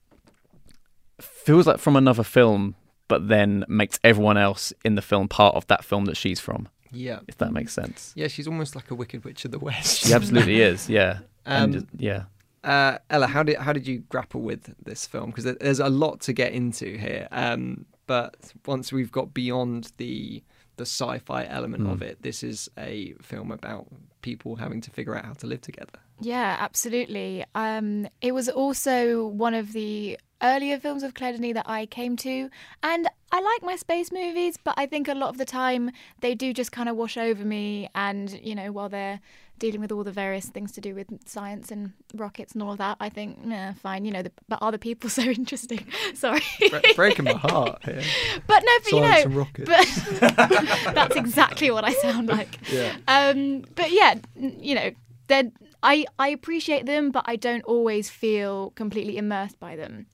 feels 1.20 1.68
like 1.68 1.80
from 1.80 1.96
another 1.96 2.24
film, 2.24 2.76
but 3.08 3.28
then 3.28 3.66
makes 3.68 4.00
everyone 4.04 4.38
else 4.38 4.74
in 4.84 4.96
the 4.96 5.02
film 5.02 5.28
part 5.28 5.56
of 5.56 5.68
that 5.68 5.84
film 5.84 6.06
that 6.06 6.18
she's 6.18 6.40
from. 6.40 6.68
Yeah. 6.92 7.20
If 7.28 7.38
that 7.38 7.52
makes 7.52 7.74
sense. 7.74 8.14
Yeah, 8.16 8.28
she's 8.28 8.48
almost 8.48 8.76
like 8.76 8.92
a 8.92 8.96
Wicked 8.96 9.24
Witch 9.24 9.46
of 9.46 9.52
the 9.52 9.60
West. 9.60 10.06
She 10.06 10.14
absolutely 10.14 10.62
is, 10.62 10.90
yeah. 10.90 11.20
Um, 11.46 11.74
and, 11.74 11.88
yeah. 11.98 12.24
Uh, 12.64 12.98
Ella, 13.10 13.28
how 13.28 13.44
did 13.44 13.58
how 13.58 13.72
did 13.72 13.88
you 13.88 14.00
grapple 14.10 14.42
with 14.42 14.74
this 14.84 15.06
film? 15.06 15.30
Because 15.30 15.46
there's 15.46 15.80
a 15.80 15.90
lot 15.90 16.20
to 16.22 16.34
get 16.34 16.52
into 16.52 16.98
here. 16.98 17.28
Um, 17.32 17.86
but 18.08 18.36
once 18.66 18.92
we've 18.92 19.12
got 19.12 19.34
beyond 19.34 19.92
the 19.98 20.44
the 20.78 20.86
sci-fi 20.86 21.46
element 21.46 21.84
mm. 21.84 21.92
of 21.92 22.02
it, 22.02 22.22
this 22.22 22.44
is 22.44 22.70
a 22.78 23.14
film 23.22 23.52
about 23.52 23.88
people 24.22 24.56
having 24.56 24.82
to 24.82 24.92
figure 24.92 25.16
out 25.16 25.26
how 25.26 25.34
to 25.34 25.48
live 25.48 25.62
together. 25.62 26.00
Yeah, 26.20 26.58
absolutely. 26.60 27.46
Um, 27.54 28.08
it 28.22 28.34
was 28.34 28.50
also 28.50 29.28
one 29.28 29.54
of 29.54 29.74
the 29.74 30.18
earlier 30.42 30.80
films 30.80 31.04
of 31.04 31.14
Claire 31.14 31.34
Denis 31.34 31.54
that 31.56 31.70
I 31.70 31.86
came 31.86 32.16
to, 32.18 32.50
and 32.84 33.08
I 33.32 33.42
like 33.42 33.64
my 33.64 33.76
space 33.76 34.12
movies, 34.12 34.58
but 34.64 34.74
I 34.78 34.86
think 34.86 35.08
a 35.08 35.14
lot 35.14 35.30
of 35.30 35.38
the 35.38 35.46
time 35.46 35.92
they 36.22 36.34
do 36.34 36.54
just 36.54 36.72
kind 36.72 36.90
of 36.90 36.96
wash 36.96 37.18
over 37.18 37.44
me, 37.44 37.90
and 37.94 38.40
you 38.44 38.56
know, 38.56 38.72
while 38.72 38.90
they're 38.90 39.20
dealing 39.60 39.82
with 39.82 39.92
all 39.92 40.04
the 40.04 40.12
various 40.12 40.48
things 40.48 40.72
to 40.74 40.82
do 40.82 40.94
with 40.94 41.08
science 41.28 41.72
and 41.72 41.94
rockets 42.14 42.54
and 42.54 42.64
all 42.64 42.72
of 42.72 42.78
that, 42.78 42.98
I 43.00 43.10
think, 43.10 43.40
yeah, 43.46 43.74
fine. 43.74 44.06
You 44.06 44.12
know, 44.12 44.22
the, 44.24 44.32
but 44.48 44.60
are 44.62 44.72
the 44.72 44.80
people 44.80 45.10
so 45.20 45.24
interesting? 45.24 45.86
Sorry, 46.14 46.42
Bre- 46.70 46.94
breaking 46.96 47.26
my 47.26 47.34
heart. 47.34 47.82
Yeah. 47.88 48.02
But 48.48 48.64
no, 48.64 48.72
but 48.84 48.92
science 48.92 49.26
you 49.26 49.32
know, 49.32 49.48
but 49.66 50.94
that's 50.96 51.16
exactly 51.16 51.70
what 51.72 51.84
I 51.84 51.94
sound 51.94 52.28
like. 52.28 52.60
Yeah. 52.72 52.96
Um, 53.08 53.66
but 53.76 53.92
yeah, 53.92 54.16
you 54.36 54.76
know, 54.76 54.92
they 55.28 55.52
I 55.84 56.06
I 56.18 56.30
appreciate 56.30 56.86
them, 56.86 57.12
but 57.12 57.24
I 57.28 57.36
don't 57.36 57.64
always 57.66 58.10
feel 58.10 58.72
completely 58.72 59.18
immersed 59.18 59.60
by 59.60 59.76
them. 59.76 60.08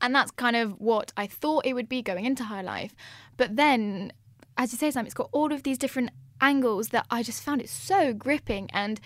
And 0.00 0.14
that's 0.14 0.30
kind 0.30 0.56
of 0.56 0.80
what 0.80 1.12
I 1.16 1.26
thought 1.26 1.66
it 1.66 1.74
would 1.74 1.88
be 1.88 2.02
going 2.02 2.24
into 2.24 2.44
High 2.44 2.62
Life. 2.62 2.94
But 3.36 3.56
then, 3.56 4.12
as 4.56 4.72
you 4.72 4.78
say, 4.78 4.90
Sam, 4.90 5.04
it's 5.04 5.14
got 5.14 5.28
all 5.32 5.52
of 5.52 5.62
these 5.62 5.78
different 5.78 6.10
angles 6.40 6.88
that 6.88 7.06
I 7.10 7.22
just 7.22 7.42
found 7.42 7.60
it 7.60 7.68
so 7.68 8.12
gripping 8.12 8.70
and 8.72 9.00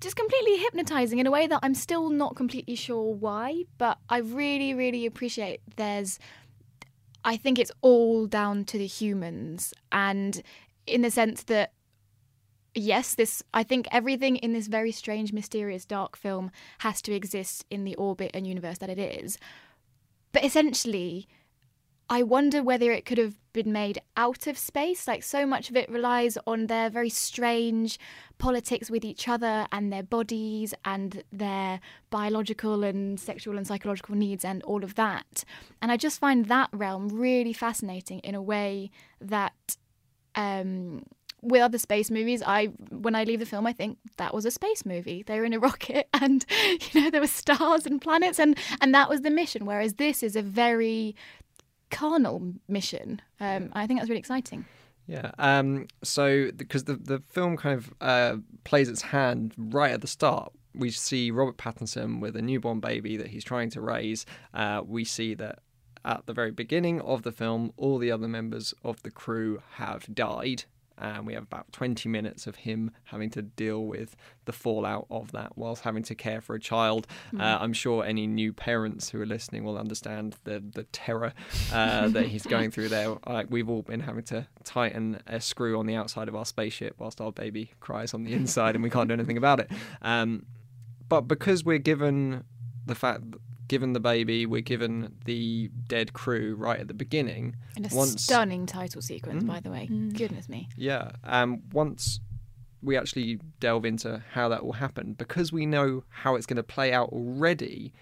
just 0.00 0.16
completely 0.16 0.58
hypnotizing 0.58 1.18
in 1.18 1.26
a 1.26 1.30
way 1.30 1.46
that 1.46 1.60
I'm 1.62 1.74
still 1.74 2.10
not 2.10 2.36
completely 2.36 2.74
sure 2.74 3.14
why, 3.14 3.64
but 3.78 3.98
I 4.08 4.18
really, 4.18 4.74
really 4.74 5.06
appreciate 5.06 5.60
there's. 5.76 6.18
I 7.24 7.36
think 7.36 7.58
it's 7.58 7.72
all 7.80 8.26
down 8.26 8.64
to 8.66 8.78
the 8.78 8.86
humans, 8.86 9.74
and 9.90 10.42
in 10.86 11.02
the 11.02 11.10
sense 11.10 11.42
that 11.44 11.72
yes, 12.74 13.14
this 13.14 13.42
I 13.54 13.62
think 13.62 13.88
everything 13.90 14.36
in 14.36 14.52
this 14.52 14.68
very 14.68 14.92
strange, 14.92 15.32
mysterious, 15.32 15.84
dark 15.84 16.16
film 16.16 16.50
has 16.78 17.02
to 17.02 17.14
exist 17.14 17.64
in 17.70 17.84
the 17.84 17.96
orbit 17.96 18.30
and 18.34 18.46
universe 18.46 18.78
that 18.78 18.90
it 18.90 18.98
is. 18.98 19.38
But 20.32 20.44
essentially, 20.44 21.26
I 22.08 22.22
wonder 22.22 22.62
whether 22.62 22.92
it 22.92 23.04
could 23.04 23.18
have 23.18 23.34
been 23.56 23.72
made 23.72 24.00
out 24.16 24.46
of 24.46 24.56
space. 24.56 25.08
Like, 25.08 25.24
so 25.24 25.44
much 25.46 25.70
of 25.70 25.76
it 25.76 25.90
relies 25.90 26.38
on 26.46 26.68
their 26.68 26.88
very 26.88 27.08
strange 27.08 27.98
politics 28.38 28.90
with 28.90 29.04
each 29.04 29.26
other 29.26 29.66
and 29.72 29.92
their 29.92 30.02
bodies 30.02 30.74
and 30.84 31.24
their 31.32 31.80
biological 32.10 32.84
and 32.84 33.18
sexual 33.18 33.56
and 33.56 33.66
psychological 33.66 34.14
needs 34.14 34.44
and 34.44 34.62
all 34.62 34.84
of 34.84 34.94
that. 34.94 35.42
And 35.82 35.90
I 35.90 35.96
just 35.96 36.20
find 36.20 36.44
that 36.46 36.68
realm 36.72 37.08
really 37.08 37.52
fascinating 37.52 38.20
in 38.20 38.36
a 38.36 38.42
way 38.42 38.90
that. 39.20 39.76
Um, 40.36 41.02
with 41.42 41.62
other 41.62 41.78
space 41.78 42.10
movies, 42.10 42.42
I 42.44 42.66
when 42.90 43.14
I 43.14 43.24
leave 43.24 43.38
the 43.38 43.46
film, 43.46 43.66
I 43.66 43.72
think 43.72 43.98
that 44.16 44.34
was 44.34 44.44
a 44.44 44.50
space 44.50 44.84
movie. 44.84 45.22
They 45.22 45.38
were 45.38 45.44
in 45.44 45.52
a 45.52 45.58
rocket, 45.68 46.08
and 46.12 46.44
you 46.92 47.02
know 47.02 47.10
there 47.10 47.20
were 47.20 47.26
stars 47.26 47.86
and 47.86 48.00
planets, 48.00 48.38
and 48.38 48.58
and 48.80 48.94
that 48.94 49.08
was 49.08 49.20
the 49.20 49.30
mission. 49.30 49.64
Whereas 49.64 49.94
this 49.94 50.22
is 50.22 50.34
a 50.34 50.42
very 50.42 51.14
carnal 51.90 52.54
mission. 52.68 53.20
Um, 53.40 53.70
I 53.72 53.86
think 53.86 54.00
that's 54.00 54.08
really 54.08 54.20
exciting. 54.20 54.64
Yeah. 55.06 55.30
Um, 55.38 55.86
so 56.02 56.50
because 56.56 56.84
the 56.84 56.96
the 56.96 57.20
film 57.30 57.56
kind 57.56 57.78
of 57.78 57.94
uh, 58.00 58.36
plays 58.64 58.88
its 58.88 59.02
hand 59.02 59.54
right 59.56 59.92
at 59.92 60.00
the 60.00 60.06
start. 60.06 60.52
We 60.74 60.90
see 60.90 61.30
Robert 61.30 61.56
Pattinson 61.56 62.20
with 62.20 62.36
a 62.36 62.42
newborn 62.42 62.80
baby 62.80 63.16
that 63.16 63.28
he's 63.28 63.44
trying 63.44 63.70
to 63.70 63.80
raise. 63.80 64.26
Uh, 64.52 64.82
we 64.84 65.04
see 65.04 65.34
that 65.34 65.60
at 66.04 66.26
the 66.26 66.34
very 66.34 66.50
beginning 66.50 67.00
of 67.00 67.22
the 67.22 67.32
film, 67.32 67.72
all 67.76 67.98
the 67.98 68.12
other 68.12 68.28
members 68.28 68.74
of 68.84 69.02
the 69.02 69.10
crew 69.10 69.62
have 69.74 70.14
died 70.14 70.64
and 70.98 71.26
we 71.26 71.34
have 71.34 71.42
about 71.42 71.70
20 71.72 72.08
minutes 72.08 72.46
of 72.46 72.56
him 72.56 72.90
having 73.04 73.30
to 73.30 73.42
deal 73.42 73.84
with 73.84 74.16
the 74.44 74.52
fallout 74.52 75.06
of 75.10 75.32
that 75.32 75.56
whilst 75.56 75.82
having 75.82 76.02
to 76.04 76.14
care 76.14 76.40
for 76.40 76.54
a 76.54 76.60
child. 76.60 77.06
Hmm. 77.30 77.40
Uh, 77.40 77.58
I'm 77.60 77.72
sure 77.72 78.04
any 78.04 78.26
new 78.26 78.52
parents 78.52 79.10
who 79.10 79.20
are 79.20 79.26
listening 79.26 79.64
will 79.64 79.78
understand 79.78 80.36
the 80.44 80.62
the 80.72 80.84
terror 80.84 81.32
uh, 81.72 82.08
that 82.16 82.26
he's 82.26 82.44
going 82.44 82.70
through 82.70 82.88
there. 82.88 83.16
Like 83.26 83.46
we've 83.50 83.68
all 83.68 83.82
been 83.82 84.00
having 84.00 84.24
to 84.24 84.46
tighten 84.64 85.20
a 85.26 85.40
screw 85.40 85.78
on 85.78 85.86
the 85.86 85.94
outside 85.94 86.28
of 86.28 86.36
our 86.36 86.44
spaceship 86.44 86.96
whilst 86.98 87.20
our 87.20 87.32
baby 87.32 87.72
cries 87.80 88.14
on 88.14 88.24
the 88.24 88.32
inside, 88.32 88.74
and 88.74 88.82
we 88.82 88.90
can't 88.90 89.08
do 89.08 89.14
anything 89.14 89.36
about 89.36 89.60
it. 89.60 89.70
Um, 90.02 90.46
but 91.08 91.22
because 91.22 91.64
we're 91.64 91.78
given 91.78 92.44
the 92.84 92.94
fact 92.94 93.22
given 93.68 93.92
the 93.92 94.00
baby 94.00 94.46
we're 94.46 94.60
given 94.60 95.12
the 95.24 95.70
dead 95.88 96.12
crew 96.12 96.54
right 96.56 96.80
at 96.80 96.88
the 96.88 96.94
beginning 96.94 97.56
And 97.76 97.90
a 97.90 97.94
once 97.94 98.22
stunning 98.22 98.66
title 98.66 99.02
sequence, 99.02 99.42
Mm. 99.42 99.46
by 99.46 99.60
the 99.60 99.70
way. 99.70 99.86
Goodness 99.86 100.48
me. 100.48 100.68
yeah 100.76 101.12
um 101.24 101.62
once 101.72 102.20
we 102.82 102.96
actually 102.96 103.40
delve 103.58 103.84
into 103.84 104.22
how 104.32 104.48
that 104.48 104.64
will 104.64 104.74
happen 104.74 105.14
because 105.14 105.52
we 105.52 105.66
know 105.66 106.04
how 106.08 106.36
it's 106.36 106.46
going 106.46 106.56
to 106.58 106.62
play 106.62 106.92
out 106.92 107.08
already 107.08 107.92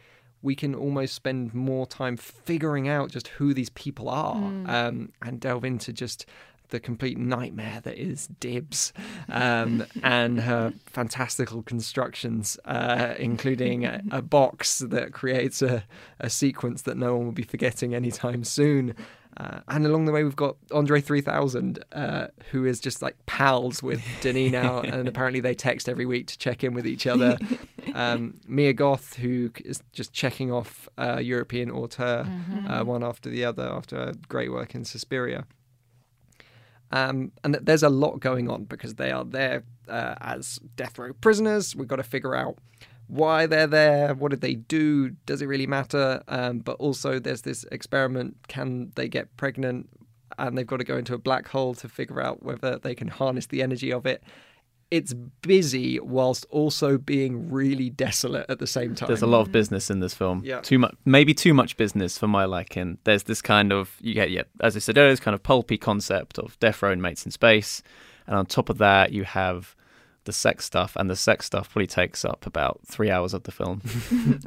we 0.43 0.55
can 0.55 0.75
almost 0.75 1.15
spend 1.15 1.55
more 1.55 1.87
time 1.87 2.19
figuring 2.19 2.87
out 2.87 3.11
just 3.11 3.29
who 3.29 3.55
these 3.55 3.71
people 3.71 4.11
are 4.11 4.35
um, 4.67 5.11
and 5.23 5.41
delve 5.41 5.65
into 5.65 5.91
just 5.91 6.27
the 6.69 6.81
complete 6.81 7.19
nightmare 7.19 7.81
that 7.83 7.97
is 7.99 8.29
Dibs 8.41 8.93
um, 9.29 9.85
and 10.03 10.41
her 10.41 10.73
fantastical 10.87 11.63
constructions, 11.63 12.59
uh, 12.65 13.15
including 13.19 13.85
a, 13.85 14.03
a 14.11 14.23
box 14.23 14.79
that 14.79 15.13
creates 15.13 15.63
a, 15.63 15.85
a 16.21 16.31
sequence 16.31 16.83
that 16.83 16.97
no 16.97 17.17
one 17.17 17.27
will 17.27 17.33
be 17.33 17.43
forgetting 17.43 17.95
anytime 17.95 18.45
soon. 18.45 18.95
Uh, 19.37 19.61
and 19.69 19.85
along 19.85 20.05
the 20.05 20.13
way, 20.13 20.23
we've 20.23 20.37
got 20.37 20.57
Andre 20.73 21.01
3000, 21.01 21.85
uh, 21.93 22.29
who 22.51 22.65
is 22.65 22.79
just 22.79 23.03
like 23.03 23.17
pals 23.27 23.83
with 23.83 24.03
Denis 24.21 24.53
now, 24.53 24.81
and 24.85 25.09
apparently 25.09 25.41
they 25.41 25.55
text 25.55 25.89
every 25.89 26.07
week 26.07 26.29
to 26.29 26.39
check 26.39 26.63
in 26.63 26.75
with 26.75 26.87
each 26.87 27.07
other. 27.07 27.39
Um, 27.93 28.41
Mia 28.49 28.73
Goth, 28.73 29.15
who 29.15 29.53
is 29.65 29.81
just 29.93 30.13
checking 30.13 30.51
off 30.51 30.89
uh, 30.99 31.19
European 31.19 31.71
auteur 31.71 32.27
uh, 32.67 32.83
one 32.83 33.05
after 33.05 33.31
the 33.31 33.45
other 33.45 33.63
after 33.63 33.97
a 33.97 34.15
great 34.27 34.51
work 34.51 34.75
in 34.75 34.85
Suspiria. 34.85 35.45
Um, 36.95 37.33
and 37.43 37.55
th- 37.55 37.65
there's 37.65 37.83
a 37.83 37.89
lot 37.89 38.21
going 38.21 38.49
on 38.49 38.65
because 38.65 38.95
they 38.95 39.11
are 39.11 39.25
there 39.25 39.65
uh, 39.89 40.15
as 40.21 40.61
death 40.77 40.97
row 40.97 41.13
prisoners. 41.13 41.75
We've 41.75 41.89
got 41.89 41.97
to 41.97 42.05
figure 42.05 42.37
out 42.37 42.57
why 43.09 43.47
they're 43.47 43.67
there, 43.67 44.15
what 44.15 44.31
did 44.31 44.43
they 44.43 44.55
do, 44.55 45.11
does 45.27 45.43
it 45.43 45.47
really 45.47 45.67
matter? 45.67 46.23
Um, 46.29 46.61
but 46.61 46.77
also, 46.77 47.19
there's 47.19 47.43
this 47.43 47.65
experiment 47.73 48.37
can 48.47 48.93
they 48.95 49.09
get 49.09 49.37
pregnant? 49.37 49.91
And 50.39 50.57
they've 50.57 50.67
got 50.67 50.79
to 50.79 50.85
go 50.85 50.97
into 50.97 51.15
a 51.15 51.19
black 51.19 51.49
hole 51.49 51.75
to 51.75 51.89
figure 51.89 52.21
out 52.21 52.45
whether 52.45 52.79
they 52.79 52.95
can 52.95 53.09
harness 53.09 53.47
the 53.47 53.63
energy 53.63 53.93
of 53.93 54.07
it. 54.07 54.23
It's 54.91 55.13
busy 55.13 55.99
whilst 55.99 56.47
also 56.51 56.99
being 56.99 57.51
really 57.51 57.91
desolate 57.91 58.47
at 58.49 58.59
the 58.59 58.67
same 58.67 58.95
time. 58.95 59.09
There's 59.09 59.23
a 59.23 59.27
lot 59.27 59.41
of 59.41 59.51
business 59.51 59.91
in 59.91 60.01
this 60.01 60.15
film. 60.15 60.43
Yeah. 60.45 60.61
Too 60.61 60.79
much, 60.79 60.95
maybe 61.05 61.35
too 61.35 61.55
much 61.55 61.77
business 61.77 62.17
for 62.17 62.29
my 62.29 62.45
liking. 62.45 62.99
There's 63.05 63.25
this 63.25 63.43
kind 63.43 63.73
of 63.73 63.97
you 64.01 64.15
get, 64.15 64.31
yeah, 64.31 64.43
as 64.61 64.77
I 64.77 64.79
said 64.79 64.97
earlier, 64.97 65.11
this 65.11 65.21
kind 65.21 65.35
of 65.35 65.43
pulpy 65.43 65.79
concept 65.79 66.39
of 66.39 66.59
death 66.61 66.83
row 66.83 66.93
and 66.93 67.03
mates 67.03 67.25
in 67.25 67.33
space, 67.33 67.83
and 68.27 68.37
on 68.37 68.47
top 68.47 68.69
of 68.69 68.79
that, 68.79 69.13
you 69.13 69.25
have 69.25 69.75
the 70.25 70.33
sex 70.33 70.65
stuff, 70.65 70.97
and 70.97 71.11
the 71.11 71.17
sex 71.17 71.47
stuff 71.47 71.71
probably 71.71 71.87
takes 71.87 72.25
up 72.25 72.47
about 72.47 72.81
three 72.87 73.11
hours 73.11 73.35
of 73.35 73.43
the 73.43 73.53
film. 73.53 73.83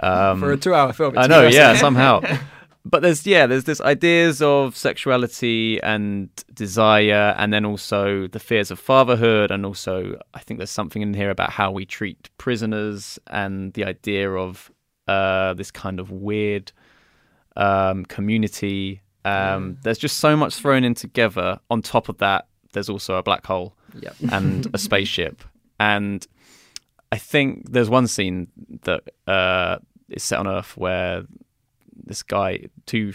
um, 0.02 0.40
For 0.42 0.52
a 0.52 0.58
two-hour 0.58 0.94
film, 0.94 1.18
I 1.18 1.28
know, 1.28 1.48
yeah, 1.48 1.76
somehow. 1.76 2.22
But 2.90 3.02
there's 3.02 3.26
yeah, 3.28 3.48
there's 3.48 3.66
this 3.66 3.82
ideas 3.82 4.42
of 4.42 4.76
sexuality 4.76 5.82
and 5.84 6.30
desire, 6.54 7.36
and 7.38 7.52
then 7.52 7.66
also 7.66 8.28
the 8.28 8.40
fears 8.40 8.72
of 8.72 8.80
fatherhood, 8.80 9.52
and 9.52 9.66
also 9.66 10.20
I 10.34 10.40
think 10.40 10.60
there's 10.60 10.72
something 10.72 11.02
in 11.02 11.14
here 11.14 11.30
about 11.30 11.52
how 11.52 11.72
we 11.72 11.86
treat 11.86 12.30
prisoners 12.38 13.20
and 13.28 13.74
the 13.74 13.84
idea 13.86 14.32
of 14.32 14.72
uh, 15.08 15.54
this 15.54 15.72
kind 15.72 16.00
of 16.00 16.12
weird 16.12 16.72
um, 17.56 18.06
community. 18.06 19.02
Um, 19.26 19.78
There's 19.84 19.98
just 19.98 20.20
so 20.20 20.38
much 20.38 20.56
thrown 20.56 20.84
in 20.84 20.94
together. 20.94 21.60
On 21.70 21.82
top 21.82 22.08
of 22.08 22.18
that, 22.20 22.48
there's 22.74 22.90
also 22.90 23.16
a 23.16 23.24
black 23.24 23.46
hole 23.46 23.76
Yep. 24.00 24.16
and 24.32 24.68
a 24.74 24.78
spaceship. 24.78 25.44
And 25.80 26.26
I 27.12 27.18
think 27.18 27.72
there's 27.72 27.90
one 27.90 28.08
scene 28.08 28.48
that 28.84 29.02
uh, 29.28 29.78
is 30.10 30.24
set 30.24 30.40
on 30.40 30.48
Earth 30.48 30.78
where 30.78 31.24
this 32.06 32.24
guy, 32.24 32.66
two 32.86 33.14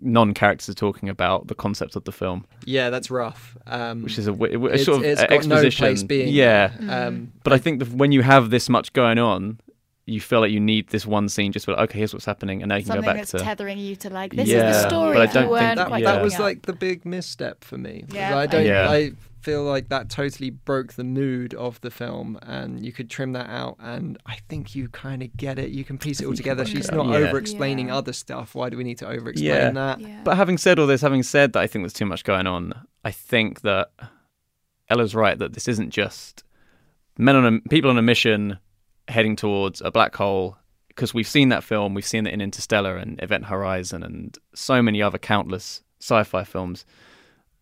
non-characters 0.00 0.74
talking 0.74 1.08
about 1.08 1.46
the 1.48 1.54
concept 1.54 1.96
of 1.96 2.04
the 2.04 2.12
film, 2.12 2.44
Yeah, 2.64 2.90
that's 2.90 3.10
rough. 3.10 3.56
Um, 3.66 4.02
which 4.02 4.18
is 4.18 4.26
a, 4.26 4.32
w- 4.32 4.66
a 4.66 4.70
it's, 4.72 4.84
sort 4.84 4.98
of 4.98 5.04
it's 5.04 5.20
got 5.22 5.30
no 5.30 5.36
exposition. 5.56 5.84
place 5.84 6.02
being. 6.02 6.28
yeah, 6.34 6.68
there. 6.78 7.08
Um, 7.08 7.32
but 7.44 7.52
I 7.52 7.58
think 7.58 7.78
that 7.80 7.88
when 7.90 8.12
you 8.12 8.22
have 8.22 8.50
this 8.50 8.68
much 8.68 8.92
going 8.92 9.18
on, 9.18 9.58
you 10.04 10.20
feel 10.20 10.40
like 10.40 10.50
you 10.50 10.60
need 10.60 10.88
this 10.88 11.06
one 11.06 11.28
scene 11.28 11.52
just 11.52 11.64
to 11.66 11.70
be 11.72 11.76
like, 11.76 11.90
okay, 11.90 11.98
here's 11.98 12.12
what's 12.12 12.26
happening, 12.26 12.62
and 12.62 12.68
now 12.70 12.76
you 12.76 12.84
can 12.84 12.96
go 12.96 13.02
back 13.02 13.16
that's 13.16 13.30
to 13.30 13.38
tethering 13.38 13.78
you 13.78 13.94
to 13.96 14.10
like 14.10 14.34
this 14.34 14.48
Yeah, 14.48 14.70
is 14.70 14.82
the 14.82 14.88
story. 14.88 15.14
but 15.16 15.28
I 15.28 15.32
don't 15.32 15.48
think 15.58 15.76
that, 15.76 15.86
quite 15.88 16.04
that 16.04 16.22
was 16.22 16.34
up. 16.34 16.40
like 16.40 16.62
the 16.62 16.72
big 16.72 17.04
misstep 17.04 17.62
for 17.64 17.78
me. 17.78 18.04
Yeah, 18.12 18.36
I 18.36 18.46
don't. 18.46 18.66
Yeah. 18.66 18.90
I 18.90 19.12
feel 19.42 19.64
like 19.64 19.88
that 19.88 20.08
totally 20.08 20.50
broke 20.50 20.94
the 20.94 21.04
mood 21.04 21.54
of 21.54 21.80
the 21.80 21.90
film, 21.90 22.38
and 22.42 22.84
you 22.84 22.92
could 22.92 23.10
trim 23.10 23.32
that 23.32 23.48
out. 23.50 23.76
And 23.80 24.18
I 24.26 24.36
think 24.48 24.74
you 24.74 24.88
kind 24.88 25.22
of 25.22 25.36
get 25.36 25.58
it. 25.58 25.70
You 25.70 25.84
can 25.84 25.98
piece 25.98 26.20
it 26.20 26.26
all 26.26 26.34
together. 26.34 26.64
She's 26.64 26.90
not 26.90 27.06
Yeah. 27.06 27.28
over-explaining 27.28 27.88
Yeah. 27.88 27.96
other 27.96 28.12
stuff. 28.12 28.54
Why 28.54 28.70
do 28.70 28.76
we 28.76 28.84
need 28.84 28.98
to 28.98 29.08
over-explain 29.08 29.48
Yeah. 29.50 29.70
that? 29.70 30.00
Yeah. 30.00 30.20
But 30.24 30.36
having 30.36 30.58
said 30.58 30.78
all 30.78 30.86
this, 30.86 31.00
having 31.02 31.22
said 31.22 31.52
that, 31.52 31.60
I 31.60 31.66
think 31.66 31.82
there's 31.82 31.92
too 31.92 32.06
much 32.06 32.24
going 32.24 32.46
on. 32.46 32.72
I 33.04 33.10
think 33.10 33.62
that 33.62 33.90
Ella's 34.88 35.14
right 35.14 35.38
that 35.38 35.54
this 35.54 35.68
isn't 35.68 35.90
just 35.90 36.44
men 37.18 37.36
on 37.36 37.44
a 37.46 37.68
people 37.68 37.90
on 37.90 37.98
a 37.98 38.02
mission 38.02 38.58
heading 39.08 39.36
towards 39.36 39.80
a 39.80 39.90
black 39.90 40.14
hole. 40.16 40.56
Because 40.88 41.14
we've 41.14 41.26
seen 41.26 41.48
that 41.48 41.64
film, 41.64 41.94
we've 41.94 42.06
seen 42.06 42.26
it 42.26 42.34
in 42.34 42.42
Interstellar 42.42 42.98
and 42.98 43.18
Event 43.22 43.46
Horizon 43.46 44.02
and 44.02 44.36
so 44.54 44.82
many 44.82 45.00
other 45.00 45.16
countless 45.16 45.82
sci-fi 46.00 46.44
films. 46.44 46.84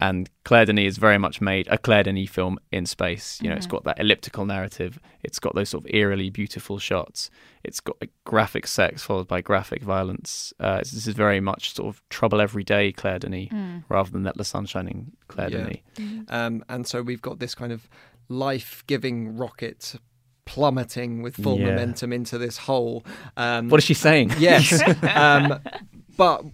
And 0.01 0.31
Claire 0.45 0.65
Denis 0.65 0.93
is 0.93 0.99
very 0.99 1.19
much 1.19 1.41
made 1.41 1.69
a 1.69 1.77
Claire 1.77 2.05
Denis 2.05 2.31
film 2.31 2.59
in 2.73 2.87
space. 2.87 3.39
You 3.43 3.51
know, 3.51 3.57
it's 3.57 3.67
got 3.67 3.85
that 3.85 4.01
elliptical 4.01 4.47
narrative. 4.47 4.99
It's 5.23 5.39
got 5.39 5.55
those 5.55 5.69
sort 5.69 5.85
of 5.85 5.91
eerily 5.95 6.31
beautiful 6.31 6.79
shots. 6.79 7.31
It's 7.63 7.81
got 7.81 7.97
like, 8.01 8.11
graphic 8.25 8.67
sex 8.67 9.03
followed 9.03 9.29
by 9.29 9.43
graphic 9.43 9.83
violence. 9.83 10.55
Uh, 10.59 10.79
this 10.79 10.95
is 10.95 11.09
very 11.09 11.41
much 11.41 11.75
sort 11.75 11.95
of 11.95 12.03
trouble 12.09 12.41
every 12.41 12.65
day 12.65 12.93
Claire 12.93 13.19
Denis 13.19 13.51
rather 13.91 14.11
than 14.11 14.23
that 14.23 14.37
the 14.39 14.45
sun 14.45 14.65
shining 14.67 15.13
Claire 15.29 15.51
Yeah. 15.51 15.57
Denis. 15.97 16.25
Um, 16.29 16.65
and 16.71 16.87
so 16.87 17.03
we've 17.03 17.21
got 17.23 17.39
this 17.39 17.55
kind 17.55 17.71
of 17.73 17.87
life-giving 18.29 19.37
rocket 19.37 19.95
plummeting 20.47 21.23
with 21.23 21.37
full 21.37 21.59
Yeah. 21.59 21.67
momentum 21.67 22.13
into 22.13 22.39
this 22.39 22.57
hole. 22.57 23.05
Um, 23.37 23.69
What 23.69 23.79
is 23.79 23.85
she 23.85 23.95
saying? 23.95 24.33
Yes. 24.39 24.83
um, 25.15 25.61
but 26.17 26.45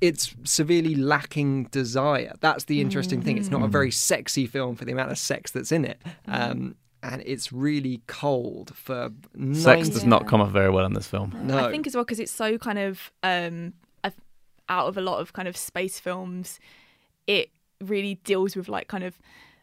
it's 0.00 0.34
severely 0.44 0.94
lacking 0.94 1.64
desire. 1.64 2.34
That's 2.40 2.64
the 2.64 2.80
interesting 2.80 3.22
thing. 3.22 3.38
It's 3.38 3.50
not 3.50 3.62
a 3.62 3.68
very 3.68 3.90
sexy 3.90 4.46
film 4.46 4.76
for 4.76 4.84
the 4.84 4.92
amount 4.92 5.10
of 5.10 5.18
sex 5.18 5.50
that's 5.50 5.72
in 5.72 5.84
it. 5.84 6.00
Um, 6.28 6.76
and 7.02 7.22
it's 7.24 7.52
really 7.52 8.02
cold 8.06 8.74
for 8.74 9.10
Sex 9.52 9.88
90 9.88 9.90
does 9.90 10.04
not 10.04 10.26
come 10.26 10.40
off 10.40 10.50
very 10.50 10.70
well 10.70 10.84
in 10.86 10.94
this 10.94 11.06
film. 11.06 11.34
No. 11.42 11.66
I 11.66 11.70
think 11.70 11.86
as 11.86 11.94
well 11.94 12.04
because 12.04 12.18
it's 12.18 12.32
so 12.32 12.58
kind 12.58 12.78
of 12.78 13.12
um, 13.22 13.74
out 14.68 14.88
of 14.88 14.96
a 14.96 15.00
lot 15.00 15.20
of 15.20 15.32
kind 15.32 15.48
of 15.48 15.56
space 15.56 16.00
films, 16.00 16.58
it 17.26 17.50
really 17.80 18.16
deals 18.16 18.56
with 18.56 18.68
like 18.68 18.88
kind 18.88 19.04
of 19.04 19.18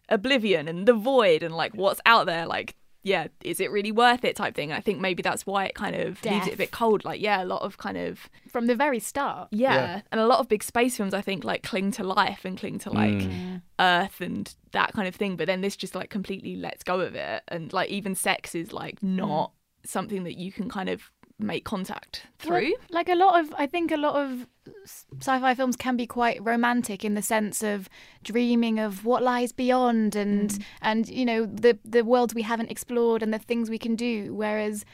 oblivion 0.09 0.67
and 0.67 0.87
the 0.87 0.93
void 0.93 1.43
and 1.43 1.55
like 1.55 1.73
what's 1.75 2.01
out 2.05 2.25
there. 2.25 2.45
Like, 2.45 2.75
yeah, 3.03 3.27
is 3.43 3.59
it 3.59 3.69
really 3.71 3.91
worth 3.91 4.23
it? 4.23 4.35
Type 4.35 4.55
thing. 4.55 4.71
And 4.71 4.77
I 4.77 4.81
think 4.81 4.99
maybe 4.99 5.21
that's 5.21 5.45
why 5.45 5.65
it 5.65 5.75
kind 5.75 5.95
of 5.95 6.23
leaves 6.23 6.47
it 6.47 6.53
a 6.53 6.57
bit 6.57 6.71
cold. 6.71 7.03
Like, 7.05 7.21
yeah, 7.21 7.43
a 7.43 7.45
lot 7.45 7.61
of 7.61 7.77
kind 7.77 7.97
of 7.97 8.29
from 8.49 8.67
the 8.67 8.75
very 8.75 8.99
start. 8.99 9.49
yeah. 9.51 9.73
Yeah. 9.73 10.01
and 10.11 10.21
a 10.21 10.25
lot 10.27 10.39
of 10.39 10.47
big 10.47 10.63
space 10.63 10.95
films 10.97 11.13
I 11.13 11.21
think 11.21 11.43
like 11.43 11.63
cling 11.63 11.91
to 11.93 12.03
life 12.03 12.45
and 12.45 12.57
cling 12.57 12.79
to 12.79 12.89
like 12.89 13.13
Mm. 13.13 13.61
Earth 13.79 14.21
and 14.21 14.53
that 14.71 14.93
kind 14.93 15.07
of 15.07 15.15
thing. 15.15 15.35
But 15.35 15.47
then 15.47 15.61
this 15.61 15.75
just 15.75 15.95
like 15.95 16.09
completely 16.09 16.55
lets 16.55 16.83
go 16.83 16.99
of 17.01 17.13
it, 17.15 17.43
and 17.49 17.71
like 17.73 17.89
even 17.89 18.15
sex 18.15 18.55
is 18.55 18.71
like 18.73 19.03
not 19.03 19.51
something 19.85 20.23
that 20.23 20.37
you 20.37 20.51
can 20.51 20.69
kind 20.69 20.87
of 20.89 21.11
make 21.39 21.65
contact 21.65 22.23
through. 22.39 22.71
Well, 22.71 22.87
like 22.89 23.09
a 23.09 23.15
lot 23.15 23.39
of, 23.39 23.53
I 23.57 23.65
think 23.65 23.91
a 23.91 23.97
lot 23.97 24.15
of 24.15 24.47
sci-fi 24.85 25.53
films 25.55 25.75
can 25.75 25.97
be 25.97 26.07
quite 26.07 26.43
romantic 26.43 27.03
in 27.03 27.15
the 27.15 27.21
sense 27.21 27.63
of 27.63 27.89
dreaming 28.23 28.79
of 28.79 29.05
what 29.05 29.23
lies 29.23 29.51
beyond 29.51 30.15
and 30.15 30.49
mm. 30.49 30.63
and 30.81 31.09
you 31.09 31.25
know 31.25 31.45
the 31.45 31.77
the 31.83 32.03
worlds 32.03 32.33
we 32.33 32.43
haven't 32.43 32.71
explored 32.71 33.21
and 33.21 33.33
the 33.33 33.39
things 33.39 33.69
we 33.69 33.77
can 33.77 33.95
do. 33.95 34.33
Whereas, 34.33 34.85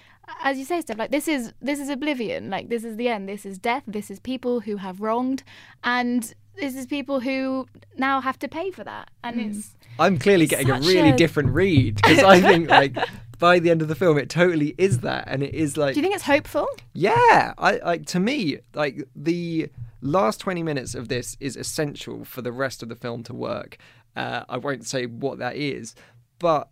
as 0.43 0.57
you 0.57 0.65
say, 0.65 0.81
stuff 0.81 0.97
like 0.97 1.11
this 1.11 1.27
is 1.27 1.53
this 1.61 1.79
is 1.79 1.89
oblivion. 1.89 2.49
Like 2.49 2.69
this 2.69 2.83
is 2.83 2.95
the 2.97 3.09
end. 3.09 3.29
This 3.29 3.45
is 3.45 3.59
death. 3.59 3.83
This 3.85 4.09
is 4.09 4.19
people 4.19 4.61
who 4.61 4.77
have 4.77 5.01
wronged, 5.01 5.43
and 5.83 6.33
this 6.59 6.75
is 6.75 6.85
people 6.85 7.19
who 7.19 7.67
now 7.97 8.21
have 8.21 8.37
to 8.39 8.47
pay 8.47 8.71
for 8.71 8.83
that. 8.83 9.09
And 9.23 9.39
it's 9.39 9.75
I'm 9.97 10.17
clearly 10.17 10.45
getting 10.45 10.69
a 10.69 10.79
really 10.79 11.09
a- 11.09 11.17
different 11.17 11.49
read 11.49 11.95
because 11.95 12.19
I 12.19 12.41
think 12.41 12.69
like 12.79 12.97
by 13.37 13.59
the 13.59 13.71
end 13.71 13.81
of 13.81 13.87
the 13.87 13.95
film 13.95 14.17
it 14.17 14.29
totally 14.29 14.75
is 14.77 14.99
that 14.99 15.25
and 15.27 15.41
it 15.43 15.53
is 15.53 15.77
like 15.77 15.93
do 15.93 15.99
you 15.99 16.03
think 16.03 16.15
it's 16.15 16.25
hopeful? 16.25 16.67
Yeah, 16.93 17.53
I 17.57 17.77
like 17.77 18.05
to 18.07 18.19
me 18.19 18.59
like 18.73 19.03
the 19.15 19.69
last 20.01 20.39
20 20.39 20.63
minutes 20.63 20.95
of 20.95 21.07
this 21.09 21.35
is 21.39 21.55
essential 21.55 22.23
for 22.25 22.41
the 22.41 22.51
rest 22.51 22.83
of 22.83 22.89
the 22.89 22.95
film 22.95 23.23
to 23.23 23.33
work. 23.33 23.77
Uh, 24.15 24.43
I 24.49 24.57
won't 24.57 24.85
say 24.85 25.05
what 25.05 25.39
that 25.39 25.55
is, 25.55 25.95
but 26.39 26.69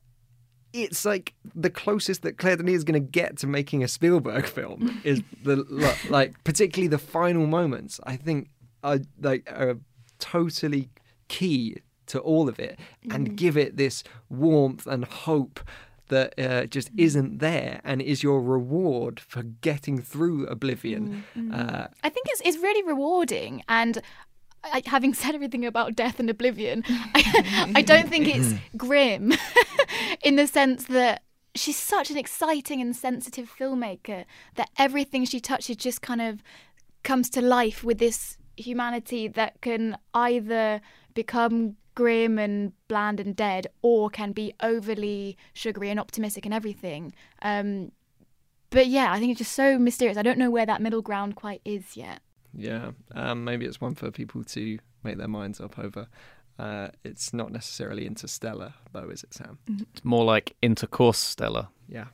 it's 0.73 1.05
like 1.05 1.33
the 1.55 1.69
closest 1.69 2.21
that 2.23 2.37
Claire 2.37 2.57
Denis 2.57 2.75
is 2.75 2.83
going 2.83 3.01
to 3.01 3.11
get 3.11 3.37
to 3.37 3.47
making 3.47 3.83
a 3.83 3.87
Spielberg 3.87 4.45
film 4.45 5.01
is 5.03 5.21
the 5.43 5.57
like 6.09 6.43
particularly 6.43 6.87
the 6.87 6.97
final 6.97 7.47
moments. 7.47 7.99
I 8.03 8.15
think 8.15 8.49
are 8.87 8.99
like 9.19 9.51
are 9.51 9.77
totally 10.19 10.89
key 11.27 11.77
to 12.07 12.19
all 12.19 12.47
of 12.47 12.57
it 12.59 12.79
and 13.11 13.35
give 13.35 13.57
it 13.57 13.75
this 13.75 14.03
warmth 14.29 14.87
and 14.87 15.03
hope 15.05 15.59
that 16.07 16.33
uh, 16.39 16.65
just 16.65 16.89
isn't 16.95 17.39
there 17.39 17.81
and 17.83 18.01
is 18.01 18.23
your 18.23 18.41
reward 18.41 19.19
for 19.19 19.43
getting 19.43 20.01
through 20.01 20.47
Oblivion. 20.47 21.25
Uh, 21.51 21.87
I 22.01 22.09
think 22.09 22.27
it's 22.29 22.41
it's 22.43 22.57
really 22.57 22.83
rewarding 22.83 23.63
and. 23.67 24.01
I, 24.63 24.81
having 24.85 25.13
said 25.13 25.35
everything 25.35 25.65
about 25.65 25.95
death 25.95 26.19
and 26.19 26.29
oblivion, 26.29 26.83
I, 26.89 27.71
I 27.75 27.81
don't 27.83 28.09
think 28.09 28.27
it's 28.27 28.53
grim 28.75 29.33
in 30.23 30.35
the 30.35 30.47
sense 30.47 30.85
that 30.85 31.21
she's 31.55 31.77
such 31.77 32.09
an 32.09 32.17
exciting 32.17 32.81
and 32.81 32.93
sensitive 32.93 33.49
filmmaker 33.57 34.25
that 34.55 34.69
everything 34.77 35.25
she 35.25 35.39
touches 35.39 35.77
just 35.77 36.01
kind 36.01 36.21
of 36.21 36.41
comes 37.03 37.29
to 37.29 37.41
life 37.41 37.83
with 37.83 37.99
this 37.99 38.37
humanity 38.57 39.27
that 39.27 39.61
can 39.61 39.97
either 40.13 40.81
become 41.13 41.75
grim 41.95 42.37
and 42.37 42.73
bland 42.87 43.19
and 43.19 43.35
dead 43.35 43.67
or 43.81 44.09
can 44.09 44.31
be 44.31 44.53
overly 44.61 45.35
sugary 45.53 45.89
and 45.89 45.99
optimistic 45.99 46.45
and 46.45 46.53
everything. 46.53 47.13
Um, 47.41 47.91
but 48.69 48.87
yeah, 48.87 49.11
I 49.11 49.19
think 49.19 49.31
it's 49.31 49.39
just 49.39 49.53
so 49.53 49.79
mysterious. 49.79 50.17
I 50.17 50.21
don't 50.21 50.37
know 50.37 50.51
where 50.51 50.65
that 50.65 50.81
middle 50.81 51.01
ground 51.01 51.35
quite 51.35 51.61
is 51.65 51.97
yet. 51.97 52.21
Yeah, 52.53 52.91
um, 53.13 53.43
maybe 53.43 53.65
it's 53.65 53.79
one 53.81 53.95
for 53.95 54.11
people 54.11 54.43
to 54.43 54.79
make 55.03 55.17
their 55.17 55.27
minds 55.27 55.59
up 55.59 55.79
over. 55.79 56.07
Uh, 56.59 56.89
it's 57.03 57.33
not 57.33 57.51
necessarily 57.51 58.05
interstellar, 58.05 58.73
though, 58.91 59.09
is 59.09 59.23
it, 59.23 59.33
Sam? 59.33 59.59
It's 59.67 60.03
more 60.03 60.25
like 60.25 60.55
intercourse 60.61 61.19
stellar 61.19 61.67
Yeah, 61.87 62.05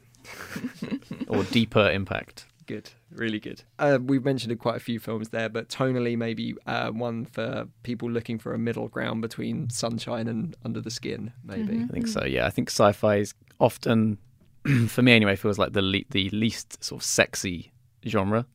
or 1.28 1.44
deeper 1.46 1.90
impact. 1.90 2.46
Good, 2.66 2.90
really 3.12 3.40
good. 3.40 3.64
Uh, 3.80 4.00
we've 4.02 4.26
mentioned 4.26 4.58
quite 4.60 4.76
a 4.76 4.80
few 4.80 5.00
films 5.00 5.30
there, 5.30 5.50
but 5.50 5.70
tonally, 5.70 6.18
maybe 6.18 6.56
uh, 6.66 6.90
one 6.90 7.26
for 7.26 7.68
people 7.84 8.10
looking 8.10 8.40
for 8.40 8.54
a 8.54 8.58
middle 8.58 8.88
ground 8.88 9.22
between 9.22 9.70
Sunshine 9.70 10.28
and 10.28 10.56
Under 10.64 10.82
the 10.82 10.92
Skin, 10.92 11.32
maybe. 11.44 11.84
I 11.84 11.88
think 11.88 12.08
so. 12.08 12.26
Yeah, 12.26 12.46
I 12.46 12.50
think 12.50 12.70
sci-fi 12.70 13.18
is 13.18 13.34
often, 13.60 14.18
for 14.88 15.02
me 15.02 15.14
anyway, 15.14 15.36
feels 15.36 15.58
like 15.58 15.74
the 15.74 15.82
le- 15.82 16.10
the 16.10 16.30
least 16.30 16.84
sort 16.84 17.02
of 17.02 17.06
sexy 17.06 17.72
genre. 18.08 18.46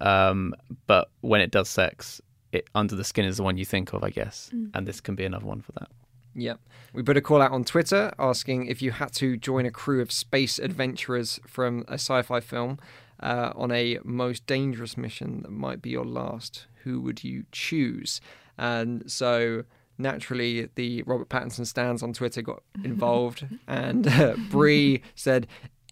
Um, 0.00 0.54
but 0.86 1.10
when 1.22 1.40
it 1.40 1.50
does 1.50 1.68
sex, 1.68 2.20
it 2.52 2.68
Under 2.74 2.96
the 2.96 3.04
Skin 3.04 3.24
is 3.24 3.38
the 3.38 3.42
one 3.42 3.56
you 3.56 3.64
think 3.64 3.92
of, 3.92 4.04
I 4.04 4.10
guess, 4.10 4.50
and 4.74 4.86
this 4.86 5.00
can 5.00 5.14
be 5.14 5.24
another 5.24 5.46
one 5.46 5.60
for 5.60 5.72
that. 5.72 5.88
Yep. 6.36 6.60
We 6.92 7.02
put 7.02 7.16
a 7.16 7.22
call 7.22 7.40
out 7.40 7.50
on 7.50 7.64
Twitter 7.64 8.12
asking 8.18 8.66
if 8.66 8.82
you 8.82 8.90
had 8.92 9.12
to 9.14 9.36
join 9.36 9.64
a 9.64 9.70
crew 9.70 10.02
of 10.02 10.12
space 10.12 10.58
adventurers 10.58 11.40
from 11.46 11.84
a 11.88 11.94
sci 11.94 12.22
fi 12.22 12.40
film 12.40 12.78
uh, 13.20 13.52
on 13.54 13.70
a 13.72 13.98
most 14.04 14.46
dangerous 14.46 14.96
mission 14.96 15.42
that 15.42 15.50
might 15.50 15.82
be 15.82 15.90
your 15.90 16.04
last, 16.04 16.66
who 16.84 17.00
would 17.00 17.24
you 17.24 17.44
choose? 17.52 18.20
And 18.58 19.10
so 19.10 19.64
naturally, 19.98 20.68
the 20.74 21.02
Robert 21.02 21.28
Pattinson 21.28 21.66
stands 21.66 22.02
on 22.02 22.12
Twitter 22.12 22.42
got 22.42 22.62
involved, 22.84 23.46
and 23.66 24.06
uh, 24.06 24.34
Bree 24.50 25.02
said, 25.14 25.46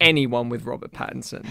Anyone 0.05 0.49
with 0.49 0.65
Robert 0.65 0.93
Pattinson. 0.93 1.47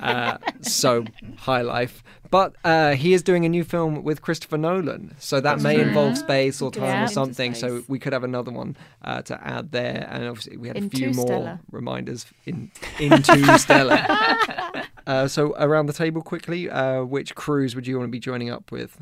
Uh, 0.00 0.38
so, 0.60 1.04
high 1.38 1.62
life. 1.62 2.02
But 2.30 2.54
uh, 2.64 2.92
he 2.94 3.14
is 3.14 3.22
doing 3.22 3.44
a 3.44 3.48
new 3.48 3.64
film 3.64 4.02
with 4.02 4.20
Christopher 4.22 4.58
Nolan. 4.58 5.14
So, 5.18 5.40
that 5.40 5.60
may 5.60 5.80
involve 5.80 6.18
space 6.18 6.60
or 6.60 6.70
time 6.70 6.84
Yeah. 6.84 7.04
or 7.04 7.08
something. 7.08 7.54
So, 7.54 7.82
we 7.88 7.98
could 7.98 8.12
have 8.12 8.24
another 8.24 8.50
one 8.50 8.76
uh, 9.02 9.22
to 9.22 9.40
add 9.46 9.72
there. 9.72 10.06
And 10.10 10.24
obviously, 10.28 10.56
we 10.56 10.68
had 10.68 10.76
a 10.76 10.88
few 10.88 11.10
more 11.10 11.26
Interstellar. 11.26 11.60
reminders 11.70 12.26
in 12.46 12.70
into 12.98 13.58
Stella. 13.58 14.84
uh, 15.06 15.26
so, 15.28 15.54
around 15.58 15.86
the 15.86 15.92
table 15.92 16.22
quickly, 16.22 16.68
uh, 16.70 17.02
which 17.04 17.34
crews 17.34 17.74
would 17.74 17.86
you 17.86 17.96
want 17.98 18.08
to 18.08 18.12
be 18.12 18.20
joining 18.20 18.50
up 18.50 18.70
with? 18.72 18.98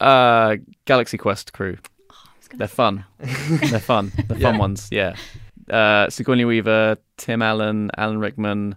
Uh, 0.00 0.56
Galaxy 0.84 1.16
Quest 1.18 1.52
crew. 1.52 1.78
They're 2.54 2.68
fun. 2.68 3.04
They're 3.18 3.80
fun. 3.80 4.12
The 4.28 4.34
fun 4.40 4.40
Yeah. 4.54 4.58
ones. 4.58 4.88
Yeah. 4.92 5.16
Uh, 5.70 6.08
Sigourney 6.10 6.44
Weaver, 6.44 6.96
Tim 7.16 7.42
Allen, 7.42 7.90
Alan 7.96 8.18
Rickman, 8.18 8.76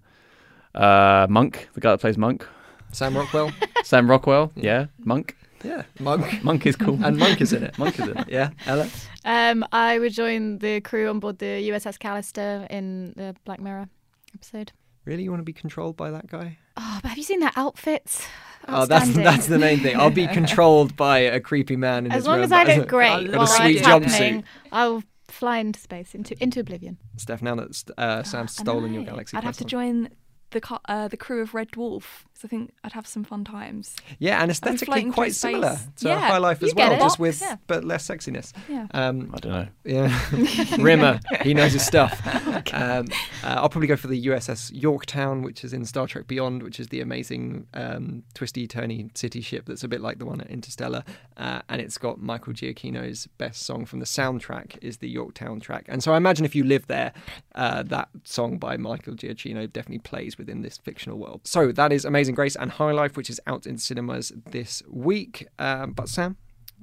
uh, 0.75 1.27
Monk, 1.29 1.69
the 1.73 1.81
guy 1.81 1.91
that 1.91 1.99
plays 2.01 2.17
Monk, 2.17 2.47
Sam 2.91 3.15
Rockwell? 3.15 3.51
Sam 3.83 4.09
Rockwell. 4.09 4.51
Yeah, 4.55 4.87
Monk. 5.05 5.35
yeah, 5.63 5.83
Monk. 5.99 6.43
Monk 6.43 6.65
is 6.65 6.75
cool. 6.75 6.99
And 7.03 7.17
Monk 7.17 7.41
is 7.41 7.53
in 7.53 7.63
it. 7.63 7.77
Monk 7.77 7.99
is 7.99 8.07
in 8.07 8.17
it. 8.17 8.25
Yeah, 8.29 8.49
Ella? 8.65 8.87
Um, 9.25 9.63
I 9.71 9.99
would 9.99 10.13
join 10.13 10.57
the 10.59 10.81
crew 10.81 11.09
on 11.09 11.19
board 11.19 11.39
the 11.39 11.69
USS 11.69 11.97
Callister 11.99 12.65
in 12.71 13.13
the 13.15 13.35
Black 13.45 13.59
Mirror 13.59 13.89
episode. 14.33 14.71
Really? 15.05 15.23
You 15.23 15.29
want 15.31 15.39
to 15.41 15.45
be 15.45 15.53
controlled 15.53 15.97
by 15.97 16.11
that 16.11 16.27
guy? 16.27 16.57
Oh, 16.77 16.99
but 17.01 17.09
have 17.09 17.17
you 17.17 17.23
seen 17.23 17.39
their 17.39 17.51
outfits? 17.55 18.25
Oh, 18.67 18.85
that's 18.85 19.11
that's 19.13 19.47
the 19.47 19.57
main 19.57 19.79
thing. 19.79 19.95
I'll 19.99 20.09
be 20.11 20.27
controlled 20.39 20.95
by 20.95 21.19
a 21.19 21.39
creepy 21.39 21.75
man 21.75 22.05
in 22.05 22.11
As 22.11 22.17
his 22.19 22.27
long 22.27 22.35
real 22.37 22.43
as 22.45 22.51
I 22.51 22.63
ba- 22.65 22.75
look 22.75 22.87
great 22.89 23.25
Got 23.27 23.33
a 23.33 23.37
while 23.37 23.47
sweet 23.47 23.77
it's 23.77 23.87
jumpsuit. 23.87 24.09
happening, 24.09 24.43
I'll 24.71 25.03
fly 25.31 25.57
into 25.57 25.79
space, 25.79 26.15
into 26.15 26.41
into 26.41 26.59
oblivion. 26.59 26.97
Steph, 27.17 27.41
now 27.41 27.55
that 27.55 27.83
uh, 27.97 28.23
Sam's 28.23 28.55
stolen 28.55 28.93
your 28.93 29.03
Galaxy 29.03 29.37
I'd 29.37 29.43
have 29.43 29.57
to 29.57 29.65
join 29.65 30.09
the 30.51 30.79
uh, 30.87 31.07
the 31.07 31.17
crew 31.17 31.41
of 31.41 31.53
Red 31.53 31.71
Dwarf. 31.71 32.03
So 32.33 32.45
I 32.45 32.47
think 32.47 32.71
I'd 32.85 32.93
have 32.93 33.05
some 33.05 33.25
fun 33.25 33.43
times. 33.43 33.97
Yeah, 34.17 34.41
and 34.41 34.49
aesthetically 34.49 34.85
floating 34.85 35.11
quite 35.11 35.35
similar 35.35 35.77
to 35.97 36.07
Yeah, 36.07 36.19
High 36.19 36.37
Life 36.37 36.63
as 36.63 36.73
well, 36.73 36.93
it. 36.93 36.99
just 36.99 37.19
with 37.19 37.41
Yeah. 37.41 37.57
but 37.67 37.83
less 37.83 38.07
sexiness. 38.07 38.53
Yeah. 38.69 38.87
Um, 38.91 39.29
I 39.33 39.39
don't 39.39 39.51
know. 39.51 39.67
yeah, 39.83 40.77
Rimmer, 40.79 41.19
he 41.41 41.53
knows 41.53 41.73
his 41.73 41.85
stuff. 41.85 42.19
Um, 42.73 43.07
uh, 43.43 43.55
I'll 43.57 43.69
probably 43.69 43.87
go 43.87 43.95
for 43.95 44.07
the 44.07 44.25
USS 44.27 44.71
Yorktown, 44.73 45.41
which 45.41 45.63
is 45.63 45.73
in 45.73 45.85
Star 45.85 46.07
Trek 46.07 46.27
Beyond, 46.27 46.61
which 46.63 46.79
is 46.79 46.87
the 46.89 47.01
amazing 47.01 47.67
um, 47.73 48.23
twisty 48.33 48.67
turny 48.67 49.15
city 49.17 49.41
ship 49.41 49.65
that's 49.65 49.83
a 49.83 49.87
bit 49.87 50.01
like 50.01 50.19
the 50.19 50.25
one 50.25 50.39
at 50.41 50.47
Interstellar, 50.49 51.03
uh, 51.37 51.61
and 51.69 51.81
it's 51.81 51.97
got 51.97 52.21
Michael 52.21 52.53
Giacchino's 52.53 53.27
best 53.37 53.63
song 53.63 53.85
from 53.85 53.99
the 53.99 54.05
soundtrack 54.05 54.77
is 54.81 54.97
the 54.97 55.09
Yorktown 55.09 55.59
track, 55.59 55.85
and 55.87 56.03
so 56.03 56.13
I 56.13 56.17
imagine 56.17 56.45
if 56.45 56.53
you 56.55 56.63
live 56.63 56.87
there, 56.87 57.11
uh, 57.55 57.83
that 57.83 58.09
song 58.23 58.57
by 58.57 58.77
Michael 58.77 59.13
Giacchino 59.15 59.71
definitely 59.71 59.99
plays 59.99 60.37
within 60.39 60.61
this 60.61 60.77
fictional 60.77 61.19
world. 61.19 61.41
So 61.43 61.71
that 61.71 61.93
is 61.93 62.05
Amazing 62.05 62.33
Grace 62.33 62.55
and 62.55 62.71
High 62.71 62.91
Life, 62.91 63.15
which 63.15 63.29
is 63.29 63.39
out 63.45 63.67
in 63.67 63.77
cinemas 63.77 64.31
this 64.49 64.81
week. 64.89 65.47
Um, 65.59 65.91
but 65.91 66.09
Sam. 66.09 66.37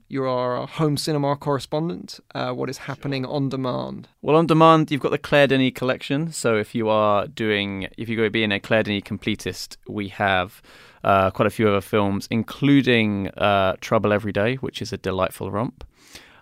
You 0.08 0.22
are 0.22 0.56
our 0.56 0.66
home 0.68 0.96
cinema 0.96 1.34
correspondent. 1.34 2.20
Uh, 2.32 2.52
what 2.52 2.70
is 2.70 2.78
happening 2.78 3.26
on 3.26 3.48
demand? 3.48 4.06
Well, 4.22 4.36
on 4.36 4.46
demand, 4.46 4.92
you've 4.92 5.00
got 5.00 5.10
the 5.10 5.18
Claire 5.18 5.48
Denis 5.48 5.72
collection. 5.74 6.30
So 6.30 6.56
if 6.56 6.76
you 6.76 6.88
are 6.88 7.26
doing, 7.26 7.88
if 7.98 8.08
you're 8.08 8.16
going 8.16 8.28
to 8.28 8.30
be 8.30 8.44
in 8.44 8.52
a 8.52 8.60
Claire 8.60 8.84
Denis 8.84 9.02
completist, 9.02 9.78
we 9.88 10.06
have 10.10 10.62
uh, 11.02 11.32
quite 11.32 11.46
a 11.46 11.50
few 11.50 11.68
other 11.68 11.80
films, 11.80 12.28
including 12.30 13.30
uh, 13.30 13.74
Trouble 13.80 14.12
Every 14.12 14.30
Day, 14.30 14.56
which 14.56 14.80
is 14.80 14.92
a 14.92 14.96
delightful 14.96 15.50
romp. 15.50 15.84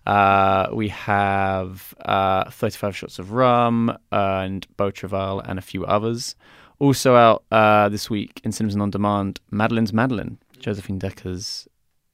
Uh, 0.07 0.69
we 0.73 0.89
have 0.89 1.95
uh, 2.05 2.51
35 2.51 2.97
Shots 2.97 3.19
of 3.19 3.33
Rum 3.33 3.97
and 4.13 4.67
Beau 4.77 4.91
Travail 4.91 5.41
and 5.41 5.59
a 5.59 5.63
few 5.63 5.87
others. 5.87 6.37
Also 6.85 7.15
out 7.17 7.45
uh, 7.51 7.89
this 7.89 8.11
week 8.11 8.41
in 8.45 8.53
cinemas 8.53 8.75
and 8.75 8.83
on 8.83 8.91
demand, 8.91 9.41
Madeline's 9.51 9.93
Madeline, 9.93 10.39
Josephine 10.59 10.99
Decker's. 10.99 11.67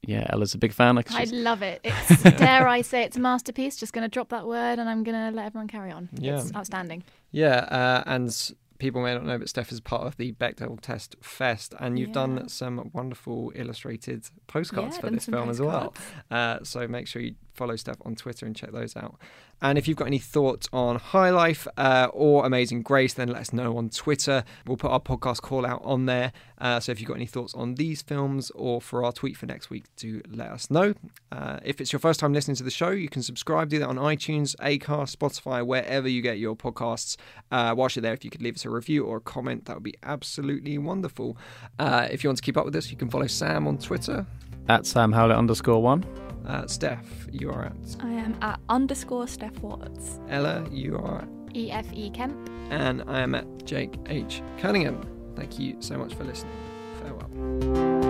Yeah, 0.03 0.27
Ella's 0.31 0.55
a 0.55 0.59
big 0.59 0.73
fan. 0.73 0.97
Like 0.97 1.11
I 1.13 1.25
love 1.25 1.61
it. 1.63 1.81
It's 1.85 2.23
dare 2.39 2.67
I 2.67 2.81
say 2.83 3.03
it's 3.03 3.17
a 3.17 3.21
masterpiece. 3.21 3.77
Just 3.77 3.93
going 3.93 4.03
to 4.03 4.09
drop 4.09 4.29
that 4.31 4.47
word, 4.47 4.79
and 4.79 4.89
I'm 4.89 5.03
going 5.03 5.15
to 5.31 5.37
let 5.37 5.45
everyone 5.47 5.69
carry 5.69 5.91
on. 5.91 6.09
Yeah. 6.15 6.41
It's 6.41 6.55
outstanding. 6.55 7.03
Yeah, 7.33 7.57
uh, 7.81 8.03
and 8.07 8.29
s- 8.29 8.53
people 8.81 9.01
may 9.03 9.15
not 9.15 9.25
know, 9.25 9.39
but 9.39 9.49
Steph 9.49 9.71
is 9.71 9.81
part 9.81 10.07
of 10.07 10.17
the 10.17 10.33
Bechdel 10.33 10.81
Test 10.81 11.15
Fest, 11.21 11.75
and 11.79 11.99
you've 11.99 12.09
Yeah. 12.09 12.15
done 12.15 12.49
some 12.49 12.91
wonderful 12.93 13.53
illustrated 13.55 14.29
postcards 14.49 14.97
Yeah, 14.97 15.01
for 15.03 15.11
this 15.11 15.27
film 15.27 15.49
as 15.51 15.61
well. 15.61 15.95
Uh, 16.31 16.59
so 16.65 16.89
make 16.89 17.07
sure 17.07 17.23
you 17.23 17.37
follow 17.55 17.77
Steph 17.77 17.99
on 18.05 18.17
Twitter 18.17 18.47
and 18.47 18.57
check 18.57 18.73
those 18.73 18.97
out. 18.97 19.17
And 19.63 19.77
if 19.77 19.87
you've 19.87 19.99
got 19.99 20.07
any 20.07 20.19
thoughts 20.19 20.69
on 20.73 20.97
High 20.97 21.29
Life 21.29 21.69
uh, 21.77 22.09
or 22.15 22.47
Amazing 22.47 22.81
Grace, 22.83 23.13
then 23.13 23.29
let 23.29 23.43
us 23.43 23.53
know 23.53 23.77
on 23.77 23.91
Twitter. 23.91 24.43
We'll 24.67 24.79
put 24.79 24.91
our 24.91 25.01
podcast 25.01 25.43
call 25.43 25.67
out 25.67 25.83
on 25.85 26.07
there. 26.07 26.33
Uh, 26.61 26.79
so 26.79 26.93
if 26.93 27.01
you've 27.01 27.09
got 27.09 27.17
any 27.17 27.27
thoughts 27.27 27.55
on 27.55 27.75
these 27.77 28.03
films 28.03 28.51
or 28.55 28.81
for 28.81 29.03
our 29.05 29.13
tweet 29.13 29.37
for 29.37 29.47
next 29.47 29.71
week, 29.71 29.85
do 29.97 30.21
let 30.31 30.49
us 30.51 30.71
know. 30.71 30.95
Uh, 31.33 31.59
if 31.65 31.81
it's 31.81 31.93
your 31.93 32.01
first 32.01 32.21
time 32.21 32.33
listening 32.33 32.57
to 32.57 32.63
the 32.63 32.71
show, 32.71 32.91
you 32.91 33.09
can 33.09 33.23
subscribe, 33.23 33.69
do 33.71 33.79
that 33.79 33.89
on 33.89 33.97
iTunes, 33.97 34.55
Acast, 34.57 35.17
Spotify, 35.17 35.65
wherever 35.67 36.09
you 36.09 36.21
get 36.23 36.39
your 36.39 36.55
podcasts. 36.55 37.17
Uh, 37.51 37.75
whilst 37.77 37.97
you're 37.97 38.03
there, 38.03 38.13
if 38.13 38.25
you 38.25 38.31
could 38.31 38.43
leave 38.43 38.55
us 38.57 38.65
a 38.65 38.71
review 38.71 39.05
or 39.05 39.17
a 39.17 39.21
comment, 39.21 39.65
that 39.65 39.75
would 39.75 39.83
be 39.83 39.95
absolutely 40.03 40.77
wonderful. 40.79 41.37
Uh, 41.79 42.09
if 42.11 42.23
you 42.23 42.29
want 42.29 42.37
to 42.37 42.43
keep 42.43 42.57
up 42.57 42.65
with 42.65 42.77
us, 42.77 42.91
you 42.91 42.97
can 42.97 43.09
follow 43.09 43.27
Sam 43.27 43.67
on 43.67 43.79
Twitter. 43.79 44.27
at 44.69 44.85
Sam 44.87 45.13
Howlett 45.13 45.37
underscore 45.39 45.83
one. 45.83 46.05
Uh, 46.47 46.67
Steph, 46.67 47.27
you 47.31 47.51
are 47.51 47.67
at 47.67 47.73
I 48.01 48.11
am 48.11 48.37
at 48.43 48.59
underscore 48.69 49.27
Steph 49.29 49.59
Watts. 49.61 50.19
Ella, 50.29 50.67
you 50.71 50.97
are 50.97 51.27
E 51.55 51.71
F 51.71 51.87
E 51.93 52.11
Kemp. 52.11 52.49
and 52.71 53.03
I 53.07 53.21
am 53.21 53.35
at 53.35 53.47
Jake 53.65 53.95
H. 54.09 54.43
Cunningham. 54.59 55.01
Thank 55.41 55.59
you 55.59 55.77
so 55.81 55.97
much 55.97 56.13
for 56.13 56.25
listening. 56.25 56.53
Farewell. 57.01 58.10